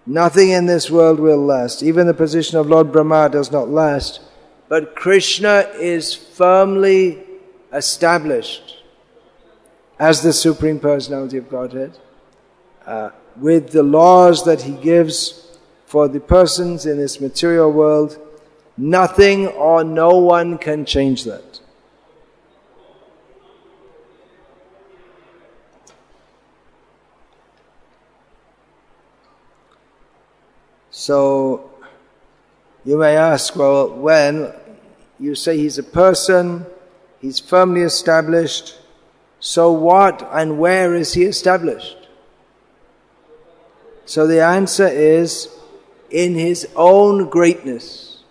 Nothing 0.06 0.50
in 0.50 0.68
this 0.68 0.92
world 0.92 1.20
will 1.20 1.44
last. 1.44 1.82
Even 1.82 2.06
the 2.06 2.14
position 2.14 2.60
of 2.60 2.68
Lord 2.68 2.92
Brahma 2.92 3.30
does 3.30 3.52
not 3.52 3.68
last. 3.68 4.22
But 4.70 4.96
Krishna 4.96 5.72
is 5.80 6.14
firmly 6.14 7.24
established 7.72 8.84
as 10.00 10.22
the 10.22 10.34
Supreme 10.34 10.80
Personality 10.80 11.38
of 11.38 11.50
Godhead, 11.50 11.98
uh, 12.86 13.10
with 13.36 13.72
the 13.72 13.84
laws 13.84 14.46
that 14.46 14.62
He 14.62 14.74
gives 14.74 15.58
for 15.86 16.08
the 16.08 16.20
persons 16.20 16.86
in 16.86 16.98
this 16.98 17.20
material 17.20 17.72
world, 17.72 18.20
nothing 18.78 19.48
or 19.48 19.84
no 19.84 20.18
one 20.18 20.58
can 20.58 20.86
change 20.86 21.24
that. 21.24 21.60
So, 30.92 31.72
you 32.84 32.98
may 32.98 33.16
ask, 33.16 33.56
well, 33.56 33.90
when 33.90 34.52
you 35.20 35.36
say 35.36 35.58
he's 35.58 35.78
a 35.78 35.84
person, 35.84 36.66
he's 37.22 37.40
firmly 37.40 37.82
established, 37.82 38.78
so 39.40 39.72
what 39.72 40.28
and 40.32 40.58
where 40.58 40.96
is 40.96 41.14
he 41.14 41.24
established? 41.24 41.98
So 44.06 44.26
the 44.26 44.42
answer 44.42 44.88
is 44.88 45.50
in 46.10 46.36
his 46.36 46.68
own 46.76 47.30
greatness. 47.30 48.24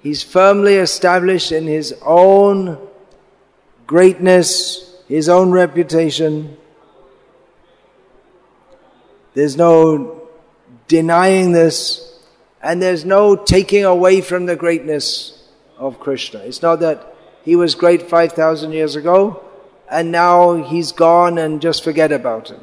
He's 0.00 0.22
firmly 0.22 0.74
established 0.74 1.52
in 1.52 1.66
his 1.66 1.94
own 2.04 2.78
greatness, 3.86 5.02
his 5.08 5.28
own 5.28 5.50
reputation. 5.50 6.56
There's 9.34 9.56
no 9.56 10.28
denying 10.88 11.52
this, 11.52 12.20
and 12.62 12.82
there's 12.82 13.04
no 13.04 13.36
taking 13.36 13.84
away 13.84 14.20
from 14.20 14.46
the 14.46 14.56
greatness 14.56 15.42
of 15.78 16.00
Krishna. 16.00 16.40
It's 16.40 16.60
not 16.60 16.80
that 16.80 17.13
he 17.44 17.56
was 17.56 17.74
great 17.74 18.02
5,000 18.02 18.72
years 18.72 18.96
ago 18.96 19.44
and 19.90 20.10
now 20.10 20.62
he's 20.62 20.92
gone 20.92 21.38
and 21.38 21.60
just 21.60 21.84
forget 21.84 22.10
about 22.10 22.50
him. 22.50 22.60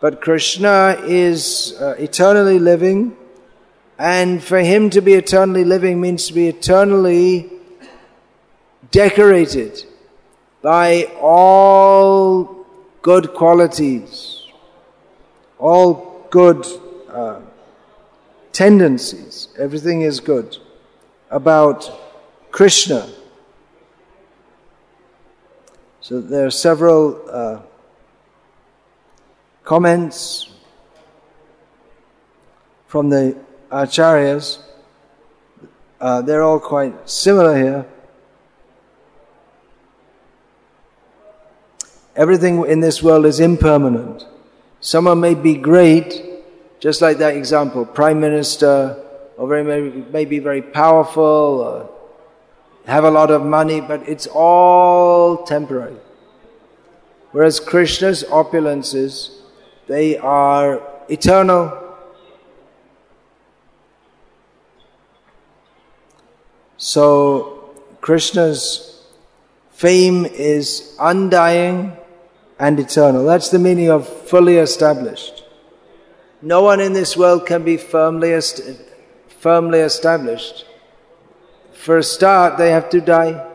But 0.00 0.20
Krishna 0.20 0.98
is 1.04 1.74
uh, 1.80 1.94
eternally 1.98 2.58
living 2.58 3.16
and 3.98 4.42
for 4.42 4.58
him 4.58 4.90
to 4.90 5.00
be 5.00 5.14
eternally 5.14 5.64
living 5.64 6.00
means 6.00 6.26
to 6.28 6.32
be 6.32 6.48
eternally 6.48 7.50
decorated 8.90 9.84
by 10.62 11.04
all 11.20 12.66
good 13.02 13.34
qualities, 13.34 14.46
all 15.58 16.26
good 16.30 16.66
uh, 17.10 17.40
tendencies. 18.52 19.48
Everything 19.58 20.00
is 20.02 20.20
good 20.20 20.56
about 21.30 21.90
Krishna. 22.50 23.08
So 26.04 26.20
there 26.20 26.44
are 26.44 26.50
several 26.50 27.18
uh, 27.30 27.62
comments 29.64 30.52
from 32.86 33.08
the 33.08 33.38
acharyas. 33.72 34.58
Uh, 35.98 36.20
they're 36.20 36.42
all 36.42 36.60
quite 36.60 37.08
similar 37.08 37.56
here. 37.56 37.86
Everything 42.14 42.66
in 42.66 42.80
this 42.80 43.02
world 43.02 43.24
is 43.24 43.40
impermanent. 43.40 44.26
Someone 44.80 45.20
may 45.20 45.34
be 45.34 45.54
great, 45.54 46.22
just 46.80 47.00
like 47.00 47.16
that 47.16 47.34
example, 47.34 47.86
prime 47.86 48.20
minister, 48.20 49.02
or 49.38 49.48
very, 49.48 49.64
may, 49.64 50.04
may 50.12 50.26
be 50.26 50.38
very 50.38 50.60
powerful, 50.60 51.22
or 51.22 51.93
have 52.86 53.04
a 53.04 53.10
lot 53.10 53.30
of 53.30 53.44
money, 53.44 53.80
but 53.80 54.06
it's 54.08 54.26
all 54.26 55.44
temporary. 55.44 55.96
Whereas 57.32 57.58
Krishna's 57.58 58.22
opulences, 58.24 59.30
they 59.86 60.16
are 60.18 60.80
eternal. 61.08 61.80
So 66.76 67.74
Krishna's 68.00 69.02
fame 69.70 70.26
is 70.26 70.96
undying 71.00 71.96
and 72.58 72.78
eternal. 72.78 73.24
That's 73.24 73.48
the 73.48 73.58
meaning 73.58 73.90
of 73.90 74.06
fully 74.06 74.58
established. 74.58 75.42
No 76.40 76.62
one 76.62 76.80
in 76.80 76.92
this 76.92 77.16
world 77.16 77.46
can 77.46 77.64
be 77.64 77.76
firmly, 77.76 78.32
est- 78.32 78.62
firmly 79.40 79.80
established. 79.80 80.66
For 81.84 81.98
a 81.98 82.02
start, 82.02 82.56
they 82.56 82.70
have 82.70 82.88
to 82.90 83.00
die. 83.02 83.46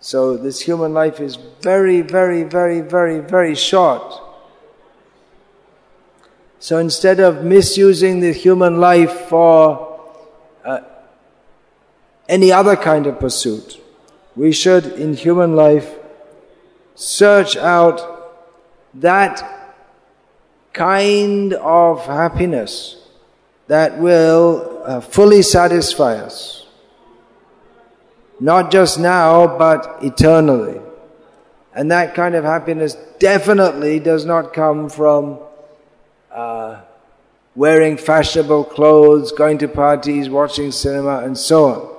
So 0.00 0.36
this 0.36 0.60
human 0.60 0.92
life 0.92 1.18
is 1.18 1.36
very, 1.62 2.02
very, 2.02 2.42
very, 2.42 2.82
very, 2.82 3.20
very 3.20 3.54
short. 3.54 4.20
So 6.58 6.76
instead 6.76 7.20
of 7.20 7.42
misusing 7.42 8.20
the 8.20 8.34
human 8.34 8.80
life 8.80 9.28
for 9.30 9.98
uh, 10.62 10.80
any 12.28 12.52
other 12.52 12.76
kind 12.76 13.06
of 13.06 13.18
pursuit, 13.18 13.80
we 14.36 14.52
should, 14.52 14.84
in 14.84 15.14
human 15.14 15.56
life, 15.56 15.90
search 16.96 17.56
out 17.56 17.98
that 18.92 19.42
kind 20.74 21.54
of 21.54 22.04
happiness 22.04 23.08
that 23.68 23.96
will 23.98 24.69
uh, 24.84 25.00
fully 25.00 25.42
satisfy 25.42 26.16
us. 26.16 26.66
Not 28.38 28.70
just 28.70 28.98
now, 28.98 29.58
but 29.58 29.98
eternally. 30.02 30.80
And 31.74 31.90
that 31.90 32.14
kind 32.14 32.34
of 32.34 32.44
happiness 32.44 32.94
definitely 33.18 34.00
does 34.00 34.24
not 34.24 34.52
come 34.52 34.88
from 34.88 35.38
uh, 36.32 36.80
wearing 37.54 37.96
fashionable 37.96 38.64
clothes, 38.64 39.32
going 39.32 39.58
to 39.58 39.68
parties, 39.68 40.28
watching 40.28 40.72
cinema, 40.72 41.18
and 41.18 41.36
so 41.36 41.64
on. 41.66 41.96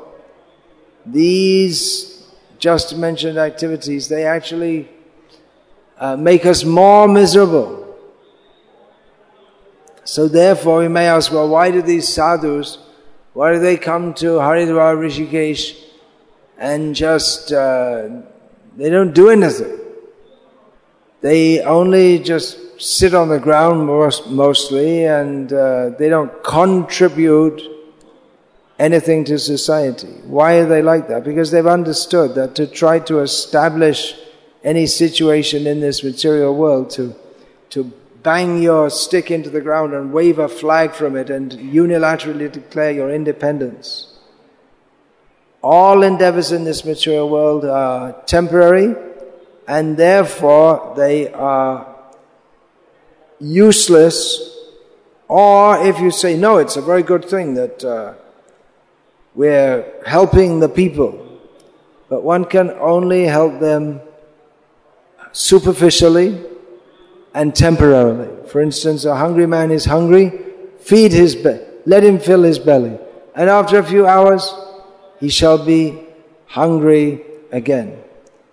These 1.06 2.24
just 2.60 2.96
mentioned 2.96 3.38
activities, 3.38 4.08
they 4.08 4.26
actually 4.26 4.90
uh, 5.98 6.16
make 6.16 6.46
us 6.46 6.64
more 6.64 7.08
miserable. 7.08 7.81
So 10.12 10.28
therefore 10.28 10.80
we 10.80 10.90
may 10.90 11.08
ask, 11.08 11.32
well, 11.32 11.48
why 11.48 11.72
do 11.72 11.82
these 11.82 12.06
sadhus, 12.10 12.78
why 13.32 13.54
do 13.54 13.60
they 13.60 13.78
come 13.78 14.14
to 14.16 14.40
Haridwar, 14.46 14.98
Rishikesh 14.98 15.82
and 16.58 16.94
just, 16.94 17.54
uh, 17.54 18.10
they 18.76 18.90
don't 18.90 19.14
do 19.14 19.30
anything. 19.30 19.80
They 21.22 21.62
only 21.62 22.20
just 22.20 22.82
sit 22.82 23.14
on 23.14 23.30
the 23.30 23.40
ground 23.40 23.88
most, 23.88 24.28
mostly 24.28 25.06
and 25.06 25.54
uh, 25.54 25.92
they 25.98 26.10
don't 26.10 26.44
contribute 26.44 27.62
anything 28.80 29.24
to 29.24 29.40
society. 29.40 30.12
Why 30.26 30.56
are 30.56 30.66
they 30.66 30.82
like 30.82 31.08
that? 31.08 31.24
Because 31.24 31.52
they've 31.52 31.66
understood 31.66 32.36
that 32.36 32.54
to 32.56 32.68
try 32.68 33.00
to 33.00 33.20
establish 33.20 34.14
any 34.62 34.88
situation 34.88 35.66
in 35.68 35.80
this 35.80 36.04
material 36.04 36.54
world, 36.54 36.90
to, 36.90 37.16
to 37.70 37.94
bang 38.24 38.62
your 38.62 38.90
stick 38.90 39.32
into 39.32 39.50
the 39.50 39.62
ground 39.62 39.94
and 39.94 40.14
wave 40.14 40.40
a 40.40 40.48
flag 40.48 40.94
from 40.94 41.16
it 41.16 41.30
and 41.30 41.52
unilaterally 41.52 42.52
declare 42.52 42.92
your 42.92 43.10
independence. 43.10 44.14
All 45.64 46.04
endeavors 46.04 46.52
in 46.52 46.64
this 46.64 46.86
material 46.86 47.30
world 47.30 47.66
are 47.66 48.14
temporary 48.26 48.96
and 49.68 49.98
therefore 49.98 50.94
they 50.96 51.32
are 51.34 51.96
useless. 53.40 54.58
Or 55.28 55.78
if 55.86 56.00
you 56.00 56.12
say, 56.12 56.38
no, 56.38 56.58
it's 56.58 56.76
a 56.76 56.82
very 56.82 57.04
good 57.04 57.26
thing 57.26 57.54
that 57.56 57.84
uh, 57.84 58.14
we're 59.34 59.86
helping 60.06 60.60
the 60.60 60.70
people, 60.70 61.40
but 62.10 62.24
one 62.24 62.46
can 62.46 62.72
only 62.72 63.24
help 63.24 63.60
them 63.60 64.02
superficially 65.32 66.51
and 67.34 67.56
temporarily. 67.56 68.48
For 68.48 68.62
instance, 68.62 69.06
a 69.06 69.16
hungry 69.16 69.48
man 69.48 69.72
is 69.72 69.86
hungry, 69.86 70.40
feed 70.80 71.12
his 71.12 71.36
let 71.86 72.04
him 72.04 72.20
fill 72.20 72.44
his 72.44 72.60
belly, 72.60 72.98
and 73.36 73.50
after 73.50 73.80
a 73.80 73.84
few 73.84 74.06
hours, 74.06 74.54
he 75.20 75.30
shall 75.30 75.64
be 75.64 76.00
hungry 76.46 77.24
again. 77.52 77.98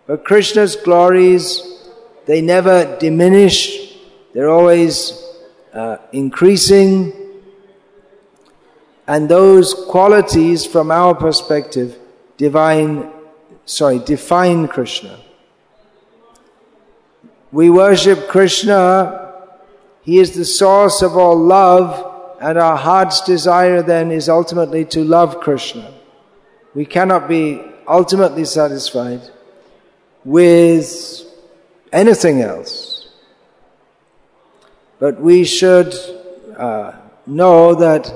But 0.07 0.25
Krishna's 0.25 0.77
glories, 0.77 1.63
they 2.27 2.41
never 2.41 2.97
diminish, 2.99 3.95
they're 4.33 4.49
always 4.49 5.23
uh, 5.75 5.99
increasing, 6.13 7.13
and 9.07 9.29
those 9.29 9.75
qualities, 9.89 10.67
from 10.67 10.91
our 10.91 11.15
perspective, 11.15 11.99
divine, 12.37 13.11
sorry, 13.65 13.99
define 13.99 14.69
Krishna. 14.69 15.19
We 17.51 17.71
worship 17.71 18.29
Krishna, 18.29 19.35
He 20.03 20.19
is 20.19 20.33
the 20.33 20.45
source 20.45 21.01
of 21.01 21.17
all 21.17 21.37
love, 21.37 22.37
and 22.41 22.59
our 22.59 22.77
heart's 22.77 23.23
desire 23.23 23.83
then 23.83 24.11
is 24.11 24.29
ultimately 24.29 24.85
to 24.87 25.03
love 25.03 25.41
Krishna. 25.41 25.93
We 26.75 26.85
cannot 26.85 27.27
be 27.27 27.63
ultimately 27.87 28.45
satisfied 28.45 29.23
with 30.25 31.25
anything 31.91 32.43
else. 32.43 33.09
But 34.99 35.21
we 35.21 35.45
should 35.45 35.95
uh, 36.57 36.93
know 37.27 37.75
that 37.75 38.13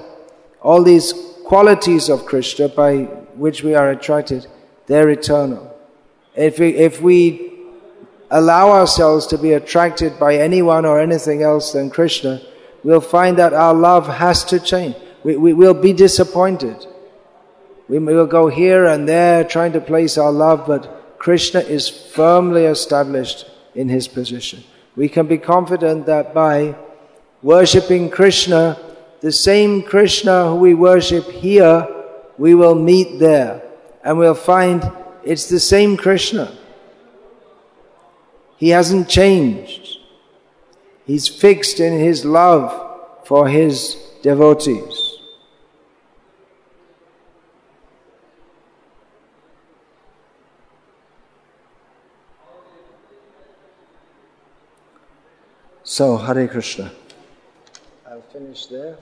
all 0.60 0.82
these 0.82 1.14
qualities 1.46 2.10
of 2.10 2.26
Krishna 2.26 2.68
by 2.68 3.04
which 3.34 3.62
we 3.62 3.74
are 3.74 3.90
attracted, 3.90 4.46
they're 4.86 5.08
eternal. 5.08 5.74
If 6.36 6.58
we, 6.58 6.74
if 6.74 7.00
we 7.00 7.51
allow 8.32 8.70
ourselves 8.70 9.26
to 9.26 9.38
be 9.38 9.52
attracted 9.52 10.18
by 10.18 10.36
anyone 10.36 10.86
or 10.86 10.98
anything 10.98 11.42
else 11.42 11.72
than 11.72 11.90
Krishna, 11.90 12.40
we'll 12.82 13.00
find 13.00 13.36
that 13.36 13.52
our 13.52 13.74
love 13.74 14.08
has 14.08 14.42
to 14.44 14.58
change. 14.58 14.96
We, 15.22 15.36
we 15.36 15.52
will 15.52 15.74
be 15.74 15.92
disappointed. 15.92 16.86
We 17.88 17.98
will 17.98 18.26
go 18.26 18.48
here 18.48 18.86
and 18.86 19.06
there 19.06 19.44
trying 19.44 19.72
to 19.72 19.80
place 19.80 20.16
our 20.16 20.32
love, 20.32 20.66
but 20.66 21.18
Krishna 21.18 21.60
is 21.60 21.88
firmly 21.88 22.64
established 22.64 23.44
in 23.74 23.90
his 23.90 24.08
position. 24.08 24.64
We 24.96 25.08
can 25.10 25.26
be 25.26 25.38
confident 25.38 26.06
that 26.06 26.32
by 26.32 26.74
worshipping 27.42 28.08
Krishna, 28.08 28.78
the 29.20 29.30
same 29.30 29.82
Krishna 29.82 30.48
who 30.48 30.56
we 30.56 30.74
worship 30.74 31.30
here, 31.30 31.86
we 32.38 32.54
will 32.54 32.74
meet 32.74 33.18
there. 33.18 33.62
And 34.02 34.18
we'll 34.18 34.34
find 34.34 34.90
it's 35.22 35.48
the 35.48 35.60
same 35.60 35.96
Krishna. 35.96 36.56
He 38.62 38.68
hasn't 38.68 39.08
changed. 39.08 39.98
He's 41.04 41.26
fixed 41.26 41.80
in 41.80 41.98
his 41.98 42.24
love 42.24 42.70
for 43.26 43.48
his 43.48 43.96
devotees. 44.22 45.18
So, 55.82 56.16
Hare 56.16 56.46
Krishna. 56.46 56.92
I'll 58.06 58.22
finish 58.32 58.66
there. 58.66 58.96